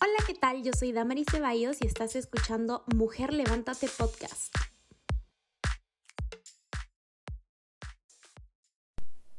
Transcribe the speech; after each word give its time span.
Hola, 0.00 0.24
¿qué 0.28 0.34
tal? 0.34 0.62
Yo 0.62 0.72
soy 0.78 0.92
Damaris 0.92 1.26
Ceballos 1.28 1.78
y 1.80 1.86
estás 1.88 2.14
escuchando 2.14 2.84
Mujer 2.94 3.32
Levántate 3.32 3.88
Podcast. 3.88 4.54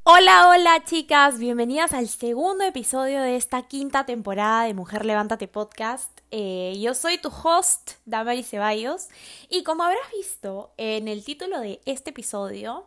Hola, 0.02 0.50
hola 0.50 0.84
chicas, 0.84 1.38
bienvenidas 1.38 1.94
al 1.94 2.08
segundo 2.08 2.62
episodio 2.64 3.22
de 3.22 3.36
esta 3.36 3.68
quinta 3.68 4.04
temporada 4.04 4.64
de 4.64 4.74
Mujer 4.74 5.06
Levántate 5.06 5.48
Podcast. 5.48 6.10
Eh, 6.30 6.74
yo 6.78 6.92
soy 6.92 7.16
tu 7.16 7.30
host, 7.30 7.92
Damaris 8.04 8.50
Ceballos, 8.50 9.08
y 9.48 9.62
como 9.62 9.84
habrás 9.84 10.10
visto 10.12 10.74
en 10.76 11.08
el 11.08 11.24
título 11.24 11.58
de 11.60 11.80
este 11.86 12.10
episodio, 12.10 12.86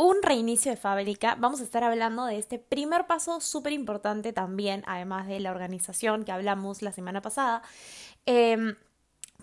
un 0.00 0.22
reinicio 0.22 0.70
de 0.70 0.78
fábrica, 0.78 1.36
vamos 1.38 1.60
a 1.60 1.64
estar 1.64 1.84
hablando 1.84 2.24
de 2.24 2.38
este 2.38 2.58
primer 2.58 3.06
paso 3.06 3.40
súper 3.40 3.74
importante 3.74 4.32
también, 4.32 4.82
además 4.86 5.26
de 5.26 5.40
la 5.40 5.50
organización 5.50 6.24
que 6.24 6.32
hablamos 6.32 6.80
la 6.80 6.90
semana 6.90 7.20
pasada. 7.20 7.62
Em, 8.24 8.76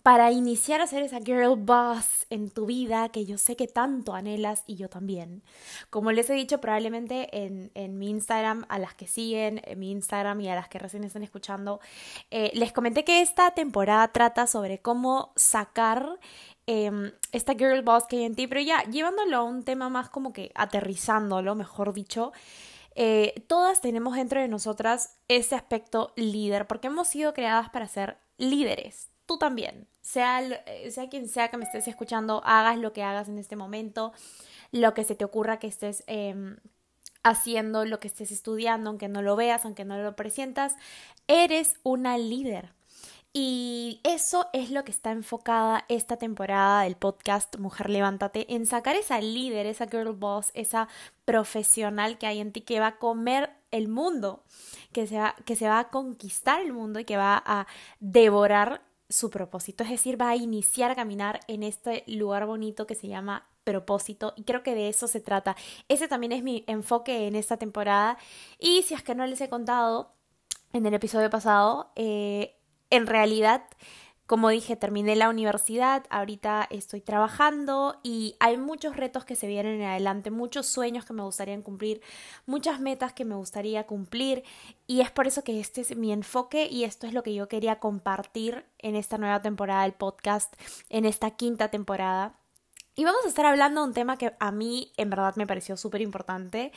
para 0.01 0.31
iniciar 0.31 0.81
a 0.81 0.87
ser 0.87 1.03
esa 1.03 1.19
girl 1.19 1.57
boss 1.57 2.25
en 2.29 2.49
tu 2.49 2.65
vida 2.65 3.09
que 3.09 3.25
yo 3.25 3.37
sé 3.37 3.55
que 3.55 3.67
tanto 3.67 4.13
anhelas 4.15 4.63
y 4.65 4.75
yo 4.75 4.89
también. 4.89 5.43
Como 5.89 6.11
les 6.11 6.29
he 6.29 6.33
dicho 6.33 6.59
probablemente 6.59 7.27
en, 7.45 7.71
en 7.75 7.99
mi 7.99 8.09
Instagram, 8.09 8.65
a 8.69 8.79
las 8.79 8.95
que 8.95 9.05
siguen 9.05 9.61
en 9.65 9.77
mi 9.77 9.91
Instagram 9.91 10.41
y 10.41 10.49
a 10.49 10.55
las 10.55 10.69
que 10.69 10.79
recién 10.79 11.03
están 11.03 11.23
escuchando, 11.23 11.81
eh, 12.31 12.51
les 12.53 12.71
comenté 12.71 13.03
que 13.03 13.21
esta 13.21 13.51
temporada 13.51 14.07
trata 14.07 14.47
sobre 14.47 14.79
cómo 14.79 15.33
sacar 15.35 16.19
Em, 16.69 17.13
esta 17.31 17.53
girl 17.53 17.81
boss 17.81 18.03
que 18.07 18.17
hay 18.17 18.23
en 18.25 18.35
ti, 18.35 18.45
pero 18.45 18.59
ya 18.59 18.83
llevándolo 18.83 19.37
a 19.37 19.43
un 19.43 19.63
tema 19.63 19.87
más 19.87 20.09
como 20.09 20.33
que 20.33 20.51
aterrizándolo, 20.53 21.55
mejor 21.55 21.93
dicho, 21.93 22.33
eh, 22.93 23.45
todas 23.47 23.79
tenemos 23.79 24.15
dentro 24.15 24.41
de 24.41 24.49
nosotras 24.49 25.15
ese 25.29 25.55
aspecto 25.55 26.11
líder, 26.17 26.67
porque 26.67 26.87
hemos 26.87 27.07
sido 27.07 27.33
creadas 27.33 27.69
para 27.69 27.87
ser 27.87 28.17
líderes. 28.37 29.09
Tú 29.25 29.37
también, 29.37 29.87
sea, 30.01 30.41
eh, 30.41 30.91
sea 30.91 31.07
quien 31.07 31.29
sea 31.29 31.49
que 31.49 31.57
me 31.57 31.63
estés 31.63 31.87
escuchando, 31.87 32.41
hagas 32.43 32.77
lo 32.77 32.91
que 32.91 33.03
hagas 33.03 33.29
en 33.29 33.37
este 33.37 33.55
momento, 33.55 34.11
lo 34.73 34.93
que 34.93 35.05
se 35.05 35.15
te 35.15 35.23
ocurra 35.23 35.59
que 35.59 35.67
estés 35.67 36.03
em, 36.07 36.57
haciendo, 37.23 37.85
lo 37.85 37.99
que 38.01 38.09
estés 38.09 38.31
estudiando, 38.31 38.89
aunque 38.89 39.07
no 39.07 39.21
lo 39.21 39.37
veas, 39.37 39.63
aunque 39.63 39.85
no 39.85 39.97
lo 39.97 40.15
presientas, 40.17 40.75
eres 41.27 41.75
una 41.83 42.17
líder. 42.17 42.76
Y 43.39 44.01
eso 44.03 44.47
es 44.51 44.71
lo 44.71 44.83
que 44.83 44.89
está 44.89 45.11
enfocada 45.11 45.85
esta 45.89 46.17
temporada 46.17 46.81
del 46.81 46.95
podcast 46.95 47.55
Mujer 47.59 47.87
Levántate, 47.87 48.51
en 48.55 48.65
sacar 48.65 48.95
esa 48.95 49.21
líder, 49.21 49.67
esa 49.67 49.85
girl 49.85 50.13
boss, 50.13 50.49
esa 50.55 50.87
profesional 51.23 52.17
que 52.17 52.25
hay 52.25 52.39
en 52.39 52.51
ti 52.51 52.61
que 52.61 52.79
va 52.79 52.87
a 52.87 52.97
comer 52.97 53.51
el 53.69 53.89
mundo, 53.89 54.43
que 54.91 55.05
se 55.05 55.19
va, 55.19 55.35
que 55.45 55.55
se 55.55 55.67
va 55.67 55.77
a 55.77 55.89
conquistar 55.91 56.61
el 56.61 56.73
mundo 56.73 56.99
y 56.99 57.05
que 57.05 57.15
va 57.15 57.43
a 57.45 57.67
devorar 57.99 58.81
su 59.07 59.29
propósito, 59.29 59.83
es 59.83 59.91
decir, 59.91 60.19
va 60.19 60.29
a 60.29 60.35
iniciar 60.35 60.89
a 60.89 60.95
caminar 60.95 61.39
en 61.47 61.61
este 61.61 62.03
lugar 62.07 62.47
bonito 62.47 62.87
que 62.87 62.95
se 62.95 63.07
llama 63.07 63.47
propósito 63.63 64.33
y 64.35 64.45
creo 64.45 64.63
que 64.63 64.73
de 64.73 64.89
eso 64.89 65.07
se 65.07 65.19
trata. 65.19 65.55
Ese 65.89 66.07
también 66.07 66.31
es 66.31 66.41
mi 66.41 66.63
enfoque 66.65 67.27
en 67.27 67.35
esta 67.35 67.57
temporada 67.57 68.17
y 68.57 68.81
si 68.81 68.95
es 68.95 69.03
que 69.03 69.13
no 69.13 69.27
les 69.27 69.41
he 69.41 69.47
contado 69.47 70.15
en 70.73 70.87
el 70.87 70.95
episodio 70.95 71.29
pasado, 71.29 71.91
eh, 71.95 72.56
en 72.89 73.07
realidad, 73.07 73.63
como 74.25 74.49
dije, 74.49 74.75
terminé 74.75 75.15
la 75.15 75.29
universidad, 75.29 76.03
ahorita 76.09 76.67
estoy 76.69 76.99
trabajando 76.99 77.99
y 78.03 78.35
hay 78.39 78.57
muchos 78.57 78.97
retos 78.97 79.23
que 79.23 79.37
se 79.37 79.47
vienen 79.47 79.81
en 79.81 79.87
adelante, 79.87 80.31
muchos 80.31 80.67
sueños 80.67 81.05
que 81.05 81.13
me 81.13 81.23
gustaría 81.23 81.61
cumplir, 81.61 82.01
muchas 82.45 82.81
metas 82.81 83.13
que 83.13 83.23
me 83.23 83.35
gustaría 83.35 83.85
cumplir 83.85 84.43
y 84.85 84.99
es 85.01 85.11
por 85.11 85.27
eso 85.27 85.43
que 85.43 85.59
este 85.59 85.81
es 85.81 85.95
mi 85.95 86.11
enfoque 86.11 86.67
y 86.69 86.83
esto 86.83 87.07
es 87.07 87.13
lo 87.13 87.23
que 87.23 87.33
yo 87.33 87.47
quería 87.47 87.79
compartir 87.79 88.65
en 88.79 88.95
esta 88.95 89.17
nueva 89.17 89.41
temporada 89.41 89.83
del 89.83 89.93
podcast, 89.93 90.53
en 90.89 91.05
esta 91.05 91.31
quinta 91.31 91.69
temporada. 91.69 92.35
Y 92.99 93.05
vamos 93.05 93.25
a 93.25 93.27
estar 93.27 93.45
hablando 93.45 93.81
de 93.81 93.87
un 93.89 93.93
tema 93.93 94.17
que 94.17 94.33
a 94.39 94.51
mí 94.51 94.91
en 94.97 95.11
verdad 95.11 95.35
me 95.35 95.45
pareció 95.45 95.77
súper 95.77 96.01
importante 96.01 96.71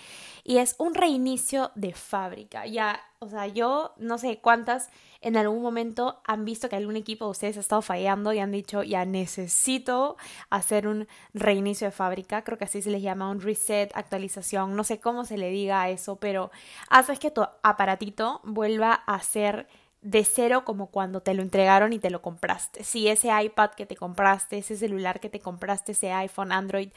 y 0.45 0.59
es 0.59 0.75
un 0.77 0.95
reinicio 0.95 1.71
de 1.77 1.95
fábrica. 1.95 2.67
Ya, 2.67 3.01
o 3.21 3.29
sea, 3.31 3.47
yo 3.47 3.95
no 3.97 4.19
sé 4.19 4.39
cuántas 4.39 4.91
en 5.23 5.39
algún 5.39 5.63
momento 5.63 6.21
han 6.27 6.45
visto 6.45 6.69
que 6.69 6.77
algún 6.77 6.97
equipo 6.97 7.25
de 7.25 7.31
ustedes 7.31 7.57
ha 7.57 7.61
estado 7.61 7.81
fallando 7.81 8.35
y 8.35 8.39
han 8.39 8.53
dicho, 8.53 8.83
ya 8.83 9.07
necesito 9.07 10.19
hacer 10.51 10.87
un 10.87 11.09
reinicio 11.33 11.87
de 11.87 11.93
fábrica. 11.93 12.45
Creo 12.45 12.59
que 12.59 12.65
así 12.65 12.83
se 12.83 12.91
les 12.91 13.01
llama 13.01 13.31
un 13.31 13.41
reset, 13.41 13.91
actualización, 13.95 14.77
no 14.77 14.85
sé 14.85 15.01
cómo 15.01 15.25
se 15.25 15.39
le 15.39 15.49
diga 15.49 15.81
a 15.81 15.89
eso, 15.89 16.17
pero 16.17 16.51
haces 16.91 17.19
que 17.19 17.31
tu 17.31 17.47
aparatito 17.63 18.43
vuelva 18.45 18.93
a 18.93 19.23
ser 19.23 19.69
de 20.03 20.25
cero 20.25 20.65
como 20.65 20.87
cuando 20.87 21.21
te 21.21 21.35
lo 21.35 21.43
entregaron 21.43 21.93
y 21.93 21.99
te 21.99 22.11
lo 22.11 22.23
compraste. 22.23 22.85
Si 22.85 23.09
ese 23.09 23.29
iPad 23.43 23.71
que 23.73 23.87
te 23.87 23.97
compraste, 23.97 24.59
ese 24.59 24.77
celular 24.77 25.21
que 25.21 25.29
te 25.29 25.41
compraste, 25.41 25.93
ese 25.93 26.11
iPhone, 26.13 26.53
Android 26.53 26.89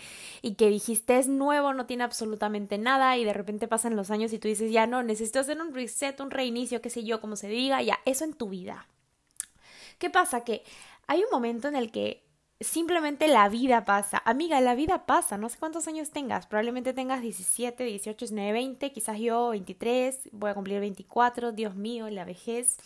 y 0.42 0.56
que 0.56 0.70
dijiste 0.70 1.18
es 1.18 1.28
nuevo, 1.28 1.74
no 1.74 1.86
tiene 1.86 2.04
absolutamente 2.04 2.78
nada 2.78 3.18
y 3.18 3.26
de 3.26 3.34
repente 3.34 3.68
pasan 3.68 3.96
los 3.96 4.10
años 4.10 4.32
y 4.32 4.40
tú 4.40 4.48
dices 4.48 4.72
ya 4.72 4.88
no, 4.88 5.04
necesito 5.04 5.40
hacer 5.40 5.62
un 5.62 5.74
reset, 5.74 6.20
un 6.22 6.32
reinicio, 6.32 6.82
qué 6.82 6.90
sé 6.90 7.04
yo, 7.04 7.20
como 7.20 7.36
se 7.36 7.50
diga, 7.50 7.82
ya, 7.82 8.00
eso 8.06 8.24
en 8.24 8.34
tu 8.34 8.50
vida. 8.50 8.88
¿Qué 9.98 10.10
pasa? 10.10 10.44
Que 10.44 10.64
hay 11.08 11.24
un 11.24 11.30
momento 11.32 11.68
en 11.68 11.76
el 11.76 11.92
que 11.92 12.23
simplemente 12.64 13.28
la 13.28 13.50
vida 13.50 13.86
pasa. 13.86 14.22
Amiga, 14.26 14.60
la 14.62 14.76
vida 14.76 15.06
pasa. 15.06 15.38
No 15.38 15.50
sé 15.50 15.58
cuántos 15.60 15.88
años 15.88 16.12
tengas. 16.12 16.48
Probablemente 16.48 16.94
tengas 16.94 17.22
17, 17.22 17.84
18, 17.84 18.26
19, 18.26 18.52
20. 18.52 18.92
Quizás 18.92 19.20
yo 19.20 19.50
23. 19.50 20.30
Voy 20.32 20.50
a 20.50 20.54
cumplir 20.54 20.80
24. 20.80 21.52
Dios 21.52 21.76
mío, 21.76 22.10
la 22.10 22.26
vejez. 22.26 22.78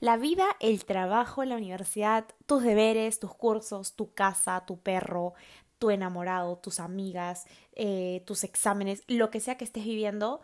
La 0.00 0.16
vida, 0.16 0.44
el 0.60 0.84
trabajo, 0.84 1.44
la 1.44 1.56
universidad, 1.56 2.26
tus 2.46 2.62
deberes, 2.62 3.18
tus 3.18 3.34
cursos, 3.34 3.94
tu 3.94 4.12
casa, 4.12 4.64
tu 4.66 4.78
perro, 4.78 5.34
tu 5.78 5.90
enamorado, 5.90 6.56
tus 6.56 6.80
amigas, 6.80 7.46
eh, 7.74 8.22
tus 8.26 8.44
exámenes, 8.44 9.02
lo 9.06 9.30
que 9.30 9.40
sea 9.40 9.56
que 9.56 9.64
estés 9.64 9.84
viviendo. 9.84 10.40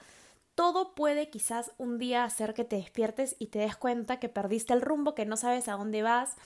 Todo 0.55 0.95
puede 0.95 1.31
quizás 1.31 1.73
un 1.79 1.99
día 1.99 2.25
hacer 2.25 2.53
que 2.55 2.65
te 2.65 2.77
despiertes 2.77 3.37
y 3.39 3.47
te 3.47 3.61
des 3.61 3.77
cuenta 3.77 4.19
que 4.19 4.29
perdiste 4.29 4.75
el 4.75 4.83
rumbo, 4.83 5.15
que 5.15 5.25
no 5.25 5.37
sabes 5.37 5.69
a 5.69 5.73
dónde 5.73 6.03
vas, 6.03 6.37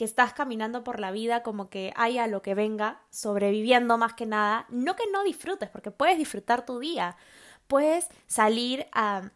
que 0.00 0.06
estás 0.06 0.32
caminando 0.32 0.82
por 0.82 0.98
la 0.98 1.10
vida 1.10 1.42
como 1.42 1.68
que 1.68 1.92
haya 1.94 2.26
lo 2.26 2.40
que 2.40 2.54
venga, 2.54 3.02
sobreviviendo 3.10 3.98
más 3.98 4.14
que 4.14 4.24
nada, 4.24 4.64
no 4.70 4.96
que 4.96 5.04
no 5.12 5.22
disfrutes, 5.24 5.68
porque 5.68 5.90
puedes 5.90 6.16
disfrutar 6.16 6.64
tu 6.64 6.78
día, 6.78 7.18
puedes 7.66 8.08
salir 8.26 8.86
a 8.92 9.30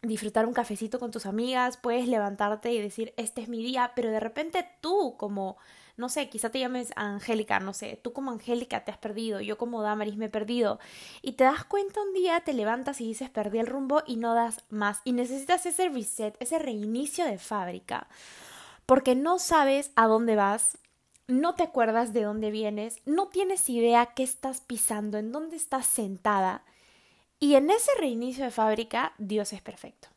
disfrutar 0.00 0.46
un 0.46 0.54
cafecito 0.54 0.98
con 0.98 1.10
tus 1.10 1.26
amigas, 1.26 1.76
puedes 1.76 2.08
levantarte 2.08 2.72
y 2.72 2.80
decir, 2.80 3.12
este 3.18 3.42
es 3.42 3.50
mi 3.50 3.62
día, 3.62 3.92
pero 3.94 4.10
de 4.10 4.18
repente 4.18 4.66
tú 4.80 5.14
como, 5.18 5.58
no 5.98 6.08
sé, 6.08 6.30
quizá 6.30 6.48
te 6.48 6.58
llames 6.58 6.90
Angélica, 6.96 7.60
no 7.60 7.74
sé, 7.74 8.00
tú 8.02 8.14
como 8.14 8.30
Angélica 8.30 8.86
te 8.86 8.90
has 8.90 8.96
perdido, 8.96 9.42
yo 9.42 9.58
como 9.58 9.82
Damaris 9.82 10.16
me 10.16 10.24
he 10.24 10.30
perdido, 10.30 10.78
y 11.20 11.32
te 11.32 11.44
das 11.44 11.64
cuenta 11.64 12.00
un 12.00 12.14
día, 12.14 12.40
te 12.40 12.54
levantas 12.54 13.02
y 13.02 13.08
dices, 13.08 13.28
perdí 13.28 13.58
el 13.58 13.66
rumbo 13.66 14.02
y 14.06 14.16
no 14.16 14.32
das 14.32 14.64
más, 14.70 15.02
y 15.04 15.12
necesitas 15.12 15.66
ese 15.66 15.90
reset, 15.90 16.34
ese 16.40 16.58
reinicio 16.58 17.26
de 17.26 17.36
fábrica 17.36 18.08
porque 18.88 19.14
no 19.14 19.38
sabes 19.38 19.90
a 19.96 20.06
dónde 20.06 20.34
vas, 20.34 20.78
no 21.26 21.54
te 21.54 21.62
acuerdas 21.62 22.14
de 22.14 22.22
dónde 22.22 22.50
vienes, 22.50 23.02
no 23.04 23.28
tienes 23.28 23.68
idea 23.68 24.14
qué 24.16 24.22
estás 24.22 24.62
pisando, 24.62 25.18
en 25.18 25.30
dónde 25.30 25.56
estás 25.56 25.84
sentada. 25.84 26.64
Y 27.38 27.56
en 27.56 27.68
ese 27.68 27.90
reinicio 28.00 28.44
de 28.44 28.50
fábrica, 28.50 29.12
Dios 29.18 29.52
es 29.52 29.60
perfecto. 29.60 30.08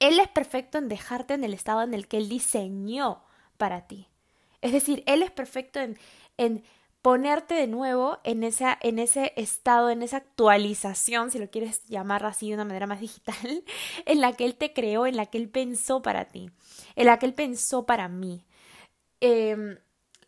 Él 0.00 0.18
es 0.18 0.26
perfecto 0.26 0.78
en 0.78 0.88
dejarte 0.88 1.34
en 1.34 1.44
el 1.44 1.54
estado 1.54 1.82
en 1.82 1.94
el 1.94 2.08
que 2.08 2.16
Él 2.16 2.28
diseñó 2.28 3.22
para 3.56 3.86
ti. 3.86 4.08
Es 4.62 4.72
decir, 4.72 5.04
Él 5.06 5.22
es 5.22 5.30
perfecto 5.30 5.78
en, 5.78 5.96
en 6.38 6.64
ponerte 7.02 7.54
de 7.54 7.66
nuevo 7.66 8.18
en, 8.24 8.42
en 8.42 8.98
ese 8.98 9.32
estado, 9.36 9.90
en 9.90 10.02
esa 10.02 10.18
actualización, 10.18 11.30
si 11.30 11.38
lo 11.38 11.50
quieres 11.50 11.84
llamar 11.86 12.24
así 12.26 12.48
de 12.48 12.54
una 12.54 12.64
manera 12.64 12.86
más 12.86 13.00
digital, 13.00 13.64
en 14.06 14.20
la 14.20 14.32
que 14.34 14.44
Él 14.44 14.56
te 14.56 14.72
creó, 14.72 15.06
en 15.06 15.16
la 15.16 15.26
que 15.26 15.38
Él 15.38 15.48
pensó 15.48 16.02
para 16.02 16.26
ti, 16.26 16.50
en 16.96 17.06
la 17.06 17.18
que 17.18 17.26
Él 17.26 17.34
pensó 17.34 17.86
para 17.86 18.08
mí. 18.08 18.44
Em, 19.20 19.78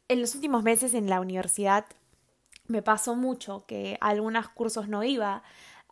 en 0.09 0.21
los 0.21 0.35
últimos 0.35 0.63
meses 0.63 0.95
en 0.95 1.09
la 1.09 1.21
universidad 1.21 1.87
me 2.67 2.83
pasó 2.83 3.15
mucho 3.15 3.65
que 3.67 3.99
a 4.01 4.09
algunos 4.09 4.49
cursos 4.49 4.89
no 4.89 5.03
iba, 5.05 5.43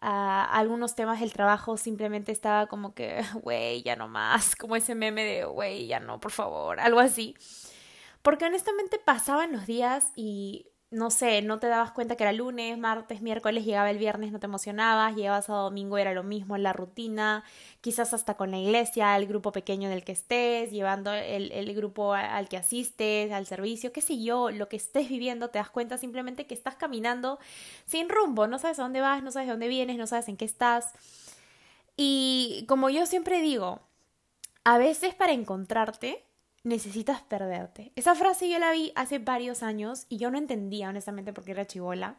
a 0.00 0.44
algunos 0.58 0.94
temas 0.94 1.20
del 1.20 1.32
trabajo 1.32 1.76
simplemente 1.76 2.32
estaba 2.32 2.66
como 2.66 2.94
que, 2.94 3.22
güey, 3.42 3.82
ya 3.82 3.96
no 3.96 4.08
más, 4.08 4.56
como 4.56 4.76
ese 4.76 4.94
meme 4.94 5.24
de, 5.24 5.44
güey, 5.44 5.86
ya 5.86 6.00
no, 6.00 6.20
por 6.20 6.32
favor, 6.32 6.80
algo 6.80 7.00
así. 7.00 7.36
Porque 8.22 8.44
honestamente 8.44 8.98
pasaban 8.98 9.52
los 9.52 9.66
días 9.66 10.12
y 10.14 10.69
no 10.90 11.10
sé, 11.10 11.40
no 11.42 11.60
te 11.60 11.68
dabas 11.68 11.92
cuenta 11.92 12.16
que 12.16 12.24
era 12.24 12.32
lunes, 12.32 12.76
martes, 12.76 13.22
miércoles, 13.22 13.64
llegaba 13.64 13.90
el 13.90 13.98
viernes, 13.98 14.32
no 14.32 14.40
te 14.40 14.46
emocionabas, 14.46 15.14
llegabas 15.14 15.48
a 15.48 15.54
domingo, 15.54 15.98
era 15.98 16.12
lo 16.12 16.24
mismo 16.24 16.56
en 16.56 16.64
la 16.64 16.72
rutina, 16.72 17.44
quizás 17.80 18.12
hasta 18.12 18.34
con 18.34 18.50
la 18.50 18.58
iglesia, 18.58 19.16
el 19.16 19.26
grupo 19.28 19.52
pequeño 19.52 19.88
en 19.88 19.94
el 19.94 20.02
que 20.04 20.10
estés, 20.12 20.72
llevando 20.72 21.12
el, 21.12 21.52
el 21.52 21.74
grupo 21.76 22.14
al 22.14 22.48
que 22.48 22.56
asistes, 22.56 23.30
al 23.30 23.46
servicio, 23.46 23.92
qué 23.92 24.00
sé 24.00 24.20
yo, 24.20 24.50
lo 24.50 24.68
que 24.68 24.76
estés 24.76 25.08
viviendo, 25.08 25.50
te 25.50 25.58
das 25.58 25.70
cuenta 25.70 25.96
simplemente 25.96 26.46
que 26.46 26.54
estás 26.54 26.74
caminando 26.74 27.38
sin 27.86 28.08
rumbo, 28.08 28.48
no 28.48 28.58
sabes 28.58 28.80
a 28.80 28.82
dónde 28.82 29.00
vas, 29.00 29.22
no 29.22 29.30
sabes 29.30 29.46
de 29.46 29.52
dónde 29.52 29.68
vienes, 29.68 29.96
no 29.96 30.08
sabes 30.08 30.28
en 30.28 30.36
qué 30.36 30.44
estás. 30.44 30.92
Y 31.96 32.64
como 32.66 32.90
yo 32.90 33.06
siempre 33.06 33.40
digo, 33.42 33.80
a 34.64 34.78
veces 34.78 35.14
para 35.14 35.32
encontrarte 35.32 36.24
necesitas 36.62 37.22
perderte. 37.22 37.92
Esa 37.96 38.14
frase 38.14 38.48
yo 38.48 38.58
la 38.58 38.72
vi 38.72 38.92
hace 38.94 39.18
varios 39.18 39.62
años 39.62 40.06
y 40.08 40.18
yo 40.18 40.30
no 40.30 40.38
entendía 40.38 40.88
honestamente 40.88 41.32
porque 41.32 41.52
era 41.52 41.66
chivola. 41.66 42.16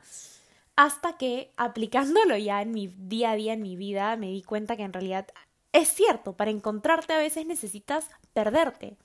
Hasta 0.76 1.18
que 1.18 1.52
aplicándolo 1.58 2.38
ya 2.38 2.62
en 2.62 2.72
mi 2.72 2.88
día 2.88 3.32
a 3.32 3.36
día, 3.36 3.54
en 3.54 3.62
mi 3.62 3.76
vida, 3.76 4.16
me 4.16 4.28
di 4.28 4.42
cuenta 4.42 4.76
que 4.76 4.84
en 4.84 4.94
realidad 4.94 5.28
es 5.74 5.90
cierto, 5.90 6.34
para 6.34 6.52
encontrarte 6.52 7.14
a 7.14 7.18
veces 7.18 7.46
necesitas 7.46 8.10
perderte. 8.34 8.98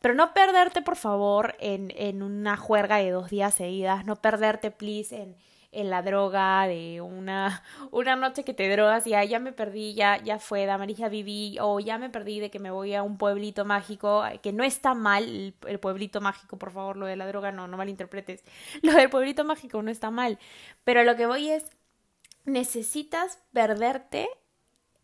Pero 0.00 0.14
no 0.14 0.34
perderte, 0.34 0.82
por 0.82 0.96
favor, 0.96 1.56
en, 1.58 1.92
en 1.96 2.22
una 2.22 2.56
juerga 2.56 2.98
de 2.98 3.10
dos 3.10 3.30
días 3.30 3.54
seguidas, 3.54 4.04
no 4.04 4.16
perderte, 4.16 4.70
please, 4.70 5.16
en, 5.16 5.36
en 5.76 5.90
la 5.90 6.00
droga, 6.00 6.66
de 6.66 7.02
una, 7.02 7.62
una 7.90 8.16
noche 8.16 8.44
que 8.44 8.54
te 8.54 8.68
drogas 8.70 9.06
y 9.06 9.10
ya 9.10 9.38
me 9.38 9.52
perdí, 9.52 9.94
ya, 9.94 10.16
ya 10.22 10.38
fue, 10.38 10.64
Damaris, 10.64 10.96
ya 10.96 11.10
viví, 11.10 11.58
o 11.60 11.80
ya 11.80 11.98
me 11.98 12.08
perdí 12.08 12.40
de 12.40 12.50
que 12.50 12.58
me 12.58 12.70
voy 12.70 12.94
a 12.94 13.02
un 13.02 13.18
pueblito 13.18 13.66
mágico, 13.66 14.24
que 14.42 14.54
no 14.54 14.64
está 14.64 14.94
mal 14.94 15.24
el, 15.24 15.54
el, 15.66 15.78
pueblito 15.78 16.22
mágico, 16.22 16.58
por 16.58 16.72
favor, 16.72 16.96
lo 16.96 17.04
de 17.04 17.16
la 17.16 17.26
droga 17.26 17.52
no, 17.52 17.68
no 17.68 17.76
malinterpretes, 17.76 18.42
lo 18.82 18.94
del 18.94 19.10
pueblito 19.10 19.44
mágico 19.44 19.82
no 19.82 19.90
está 19.90 20.10
mal, 20.10 20.38
pero 20.82 21.04
lo 21.04 21.14
que 21.14 21.26
voy 21.26 21.50
es, 21.50 21.66
necesitas 22.46 23.38
perderte 23.52 24.30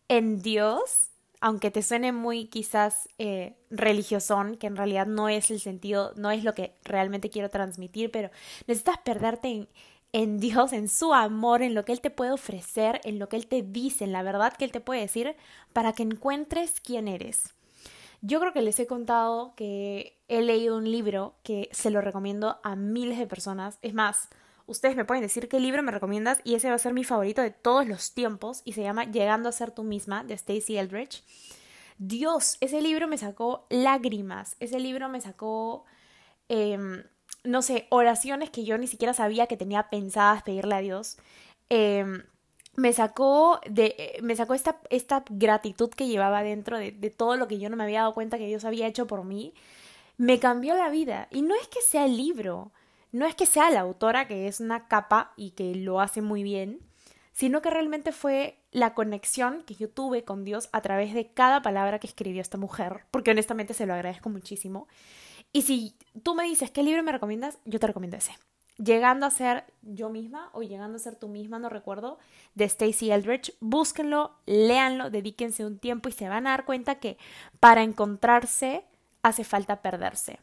en 0.07 0.41
Dios, 0.41 1.11
aunque 1.39 1.69
te 1.69 1.83
suene 1.83 2.11
muy 2.11 2.45
quizás 2.45 3.09
eh, 3.19 3.57
religiosón, 3.69 4.57
que 4.57 4.65
en 4.65 4.75
realidad 4.75 5.05
no 5.05 5.29
es 5.29 5.51
el 5.51 5.59
sentido, 5.59 6.13
no 6.15 6.31
es 6.31 6.43
lo 6.43 6.55
que 6.55 6.73
realmente 6.83 7.29
quiero 7.29 7.49
transmitir, 7.49 8.09
pero 8.09 8.31
necesitas 8.65 8.97
perderte 8.99 9.49
en 9.49 9.69
en 10.13 10.39
Dios, 10.39 10.73
en 10.73 10.87
su 10.87 11.13
amor, 11.13 11.63
en 11.63 11.73
lo 11.73 11.83
que 11.83 11.91
Él 11.91 11.99
te 11.99 12.11
puede 12.11 12.31
ofrecer, 12.31 13.01
en 13.03 13.17
lo 13.19 13.27
que 13.27 13.35
Él 13.35 13.47
te 13.47 13.63
dice, 13.63 14.05
en 14.05 14.11
la 14.11 14.21
verdad 14.21 14.53
que 14.53 14.63
Él 14.63 14.71
te 14.71 14.79
puede 14.79 15.01
decir, 15.01 15.35
para 15.73 15.93
que 15.93 16.03
encuentres 16.03 16.79
quién 16.79 17.07
eres. 17.07 17.53
Yo 18.21 18.39
creo 18.39 18.53
que 18.53 18.61
les 18.61 18.79
he 18.79 18.87
contado 18.87 19.53
que 19.55 20.17
he 20.29 20.41
leído 20.43 20.77
un 20.77 20.89
libro 20.89 21.35
que 21.43 21.67
se 21.73 21.89
lo 21.89 21.99
recomiendo 21.99 22.59
a 22.63 22.75
miles 22.75 23.17
de 23.17 23.27
personas. 23.27 23.79
Es 23.81 23.93
más, 23.93 24.29
ustedes 24.67 24.95
me 24.95 25.03
pueden 25.03 25.23
decir 25.23 25.49
qué 25.49 25.59
libro 25.59 25.83
me 25.83 25.91
recomiendas 25.91 26.39
y 26.43 26.53
ese 26.55 26.69
va 26.69 26.75
a 26.75 26.79
ser 26.79 26.93
mi 26.93 27.03
favorito 27.03 27.41
de 27.41 27.51
todos 27.51 27.85
los 27.87 28.13
tiempos 28.13 28.61
y 28.63 28.73
se 28.73 28.83
llama 28.83 29.05
Llegando 29.05 29.49
a 29.49 29.51
ser 29.51 29.71
tú 29.71 29.83
misma 29.83 30.23
de 30.23 30.37
Stacey 30.37 30.77
Eldridge. 30.77 31.23
Dios, 31.97 32.57
ese 32.61 32.81
libro 32.81 33.07
me 33.07 33.17
sacó 33.17 33.65
lágrimas, 33.69 34.55
ese 34.59 34.79
libro 34.79 35.09
me 35.09 35.19
sacó 35.19 35.83
eh, 36.49 37.03
no 37.43 37.61
sé, 37.61 37.87
oraciones 37.89 38.49
que 38.49 38.63
yo 38.63 38.77
ni 38.77 38.87
siquiera 38.87 39.13
sabía 39.13 39.47
que 39.47 39.57
tenía 39.57 39.89
pensadas 39.89 40.43
pedirle 40.43 40.75
a 40.75 40.79
Dios. 40.79 41.17
Em, 41.69 42.23
me 42.75 42.93
sacó 42.93 43.59
de 43.69 43.95
eh, 43.97 44.19
me 44.21 44.35
sacó 44.35 44.53
esta, 44.53 44.79
esta 44.89 45.23
gratitud 45.29 45.89
que 45.89 46.07
llevaba 46.07 46.43
dentro 46.43 46.77
de, 46.77 46.91
de, 46.91 47.09
todo 47.09 47.35
lo 47.35 47.47
que 47.47 47.59
yo 47.59 47.69
no 47.69 47.75
me 47.75 47.83
había 47.83 48.01
dado 48.01 48.13
cuenta 48.13 48.37
que 48.37 48.47
Dios 48.47 48.65
había 48.65 48.87
hecho 48.87 49.07
por 49.07 49.23
mí 49.23 49.53
me 50.17 50.39
cambió 50.39 50.75
la 50.75 50.89
vida 50.89 51.27
y 51.31 51.41
no 51.41 51.55
es 51.55 51.67
que 51.67 51.81
sea 51.81 52.05
el 52.05 52.17
libro 52.17 52.71
no 53.11 53.25
es 53.27 53.35
que 53.35 53.45
sea 53.45 53.69
la 53.69 53.81
autora 53.81 54.27
que 54.27 54.47
es 54.47 54.59
una 54.59 54.87
capa 54.87 55.33
y 55.35 55.51
que 55.51 55.75
lo 55.75 56.01
hace 56.01 56.21
muy 56.21 56.43
bien 56.43 56.79
sino 57.31 57.61
que 57.61 57.69
realmente 57.69 58.11
fue 58.11 58.57
la 58.71 58.93
conexión 58.93 59.63
que 59.63 59.75
yo 59.75 59.89
tuve 59.89 60.23
con 60.23 60.43
Dios 60.43 60.69
a 60.71 60.81
través 60.81 61.13
de 61.13 61.31
cada 61.31 61.61
palabra 61.61 61.99
que 61.99 62.07
escribió 62.07 62.41
esta 62.41 62.57
mujer 62.57 63.05
porque 63.11 63.31
honestamente 63.31 63.75
se 63.75 63.85
lo 63.85 63.93
agradezco 63.93 64.29
muchísimo 64.29 64.87
y 65.53 65.61
si 65.61 65.95
tú 66.23 66.35
me 66.35 66.43
dices 66.43 66.71
qué 66.71 66.83
libro 66.83 67.03
me 67.03 67.11
recomiendas, 67.11 67.59
yo 67.65 67.79
te 67.79 67.87
recomiendo 67.87 68.17
ese. 68.17 68.33
Llegando 68.77 69.27
a 69.27 69.31
ser 69.31 69.65
yo 69.83 70.09
misma 70.09 70.49
o 70.53 70.63
llegando 70.63 70.97
a 70.97 70.99
ser 70.99 71.15
tú 71.15 71.27
misma, 71.27 71.59
no 71.59 71.69
recuerdo, 71.69 72.17
de 72.55 72.67
Stacey 72.67 73.11
Eldridge. 73.11 73.53
Búsquenlo, 73.59 74.35
léanlo, 74.47 75.11
dedíquense 75.11 75.63
un 75.63 75.77
tiempo 75.77 76.09
y 76.09 76.11
se 76.11 76.27
van 76.27 76.47
a 76.47 76.51
dar 76.51 76.65
cuenta 76.65 76.95
que 76.95 77.17
para 77.59 77.83
encontrarse 77.83 78.83
hace 79.21 79.43
falta 79.43 79.83
perderse. 79.83 80.39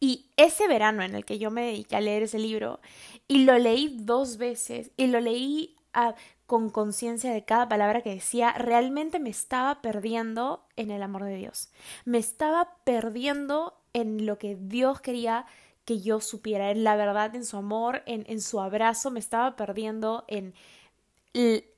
Y 0.00 0.30
ese 0.36 0.66
verano 0.68 1.02
en 1.02 1.14
el 1.14 1.24
que 1.24 1.38
yo 1.38 1.50
me 1.50 1.64
dediqué 1.64 1.96
a 1.96 2.00
leer 2.00 2.24
ese 2.24 2.38
libro, 2.38 2.80
y 3.28 3.44
lo 3.44 3.58
leí 3.58 3.96
dos 4.00 4.36
veces, 4.36 4.90
y 4.96 5.06
lo 5.06 5.20
leí 5.20 5.76
a, 5.94 6.14
con 6.46 6.70
conciencia 6.70 7.32
de 7.32 7.44
cada 7.44 7.68
palabra 7.68 8.02
que 8.02 8.14
decía, 8.14 8.52
realmente 8.52 9.18
me 9.18 9.30
estaba 9.30 9.82
perdiendo 9.82 10.64
en 10.76 10.90
el 10.90 11.02
amor 11.02 11.24
de 11.24 11.36
Dios. 11.36 11.70
Me 12.04 12.18
estaba 12.18 12.76
perdiendo 12.84 13.74
en 13.92 14.26
lo 14.26 14.38
que 14.38 14.56
Dios 14.56 15.00
quería 15.00 15.46
que 15.84 16.00
yo 16.00 16.20
supiera, 16.20 16.70
en 16.70 16.84
la 16.84 16.96
verdad, 16.96 17.34
en 17.34 17.44
su 17.44 17.56
amor, 17.56 18.02
en, 18.06 18.24
en 18.28 18.40
su 18.40 18.60
abrazo, 18.60 19.10
me 19.10 19.20
estaba 19.20 19.56
perdiendo 19.56 20.24
en 20.26 20.54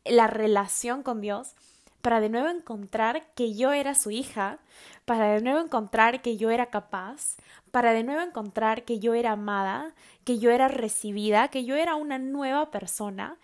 la 0.05 0.27
relación 0.29 1.03
con 1.03 1.21
Dios 1.21 1.55
para 2.01 2.21
de 2.21 2.29
nuevo 2.29 2.49
encontrar 2.49 3.27
que 3.35 3.55
yo 3.55 3.73
era 3.73 3.95
su 3.95 4.11
hija, 4.11 4.61
para 5.05 5.33
de 5.33 5.43
nuevo 5.43 5.61
encontrar 5.61 6.23
que 6.23 6.37
yo 6.37 6.51
era 6.51 6.67
capaz, 6.67 7.37
para 7.71 7.93
de 7.93 8.05
nuevo 8.05 8.23
encontrar 8.23 8.85
que 8.85 8.99
yo 8.99 9.15
era 9.15 9.33
amada, 9.33 9.95
que 10.25 10.39
yo 10.39 10.51
era 10.51 10.69
recibida, 10.69 11.49
que 11.49 11.65
yo 11.65 11.75
era 11.75 11.97
una 11.97 12.19
nueva 12.19 12.71
persona. 12.71 13.37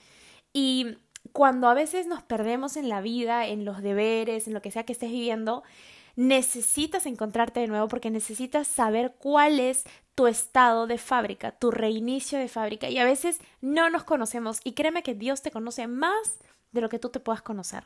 Y 0.53 0.99
cuando 1.35 1.69
a 1.69 1.75
veces 1.75 2.07
nos 2.07 2.23
perdemos 2.23 2.77
en 2.77 2.89
la 2.89 3.01
vida, 3.01 3.49
en 3.49 3.65
los 3.65 3.83
deberes, 3.83 4.47
en 4.47 4.55
lo 4.55 4.63
que 4.63 4.71
sea 4.71 4.85
que 4.85 4.93
estés 4.93 5.11
viviendo, 5.11 5.65
necesitas 6.15 7.07
encontrarte 7.07 7.59
de 7.59 7.67
nuevo 7.67 7.89
porque 7.89 8.09
necesitas 8.09 8.69
saber 8.69 9.17
cuál 9.19 9.59
es 9.59 9.83
tu 10.15 10.29
estado 10.29 10.87
de 10.87 10.97
fábrica, 10.97 11.51
tu 11.51 11.73
reinicio 11.73 12.39
de 12.39 12.47
fábrica. 12.47 12.89
Y 12.89 12.99
a 12.99 13.05
veces 13.05 13.41
no 13.61 13.91
nos 13.91 14.05
conocemos 14.05 14.61
y 14.63 14.75
créeme 14.75 15.03
que 15.03 15.17
Dios 15.17 15.43
te 15.43 15.51
conoce 15.51 15.89
más 15.89 16.39
de 16.71 16.81
lo 16.81 16.89
que 16.89 17.01
tú 17.01 17.09
te 17.09 17.19
puedas 17.19 17.43
conocer. 17.43 17.83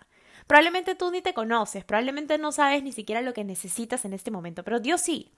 Probablemente 0.46 0.94
tú 0.94 1.10
ni 1.10 1.22
te 1.22 1.32
conoces, 1.32 1.84
probablemente 1.84 2.36
no 2.36 2.52
sabes 2.52 2.82
ni 2.82 2.92
siquiera 2.92 3.22
lo 3.22 3.32
que 3.32 3.44
necesitas 3.44 4.04
en 4.04 4.12
este 4.12 4.30
momento, 4.30 4.62
pero 4.62 4.78
Dios 4.78 5.00
sí. 5.00 5.32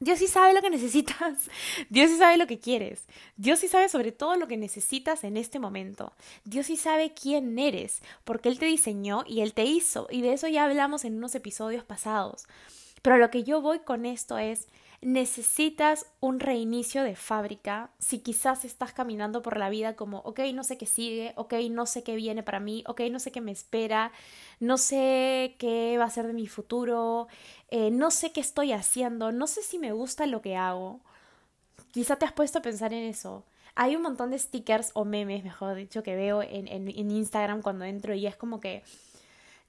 Dios 0.00 0.18
sí 0.18 0.26
sabe 0.26 0.52
lo 0.52 0.60
que 0.60 0.70
necesitas. 0.70 1.48
Dios 1.88 2.10
sí 2.10 2.18
sabe 2.18 2.36
lo 2.36 2.48
que 2.48 2.58
quieres. 2.58 3.06
Dios 3.36 3.60
sí 3.60 3.68
sabe 3.68 3.88
sobre 3.88 4.10
todo 4.10 4.36
lo 4.36 4.48
que 4.48 4.56
necesitas 4.56 5.22
en 5.22 5.36
este 5.36 5.60
momento. 5.60 6.12
Dios 6.44 6.66
sí 6.66 6.76
sabe 6.76 7.14
quién 7.14 7.56
eres, 7.58 8.02
porque 8.24 8.48
Él 8.48 8.58
te 8.58 8.66
diseñó 8.66 9.22
y 9.26 9.42
Él 9.42 9.54
te 9.54 9.64
hizo. 9.64 10.08
Y 10.10 10.22
de 10.22 10.32
eso 10.32 10.48
ya 10.48 10.64
hablamos 10.64 11.04
en 11.04 11.16
unos 11.16 11.34
episodios 11.36 11.84
pasados. 11.84 12.46
Pero 13.02 13.16
lo 13.18 13.30
que 13.30 13.44
yo 13.44 13.60
voy 13.60 13.80
con 13.80 14.04
esto 14.04 14.38
es, 14.38 14.66
necesitas 15.02 16.06
un 16.20 16.38
reinicio 16.38 17.02
de 17.02 17.16
fábrica 17.16 17.90
si 17.98 18.20
quizás 18.20 18.64
estás 18.64 18.92
caminando 18.92 19.42
por 19.42 19.58
la 19.58 19.68
vida 19.68 19.96
como, 19.96 20.18
ok, 20.18 20.40
no 20.54 20.62
sé 20.62 20.78
qué 20.78 20.86
sigue, 20.86 21.32
ok, 21.36 21.54
no 21.70 21.86
sé 21.86 22.04
qué 22.04 22.14
viene 22.14 22.44
para 22.44 22.60
mí, 22.60 22.84
ok, 22.86 23.02
no 23.10 23.18
sé 23.18 23.32
qué 23.32 23.40
me 23.40 23.50
espera, 23.50 24.12
no 24.60 24.78
sé 24.78 25.56
qué 25.58 25.98
va 25.98 26.04
a 26.04 26.10
ser 26.10 26.28
de 26.28 26.32
mi 26.32 26.46
futuro, 26.46 27.26
eh, 27.68 27.90
no 27.90 28.12
sé 28.12 28.30
qué 28.30 28.40
estoy 28.40 28.72
haciendo, 28.72 29.32
no 29.32 29.48
sé 29.48 29.62
si 29.62 29.78
me 29.78 29.92
gusta 29.92 30.26
lo 30.26 30.40
que 30.40 30.56
hago. 30.56 31.00
Quizá 31.90 32.16
te 32.16 32.24
has 32.24 32.32
puesto 32.32 32.60
a 32.60 32.62
pensar 32.62 32.92
en 32.92 33.02
eso. 33.02 33.44
Hay 33.74 33.96
un 33.96 34.02
montón 34.02 34.30
de 34.30 34.38
stickers 34.38 34.92
o 34.94 35.04
memes, 35.04 35.42
mejor 35.42 35.74
dicho, 35.74 36.02
que 36.02 36.14
veo 36.14 36.42
en, 36.42 36.68
en, 36.68 36.88
en 36.88 37.10
Instagram 37.10 37.60
cuando 37.60 37.84
entro 37.84 38.14
y 38.14 38.26
es 38.26 38.36
como 38.36 38.60
que 38.60 38.84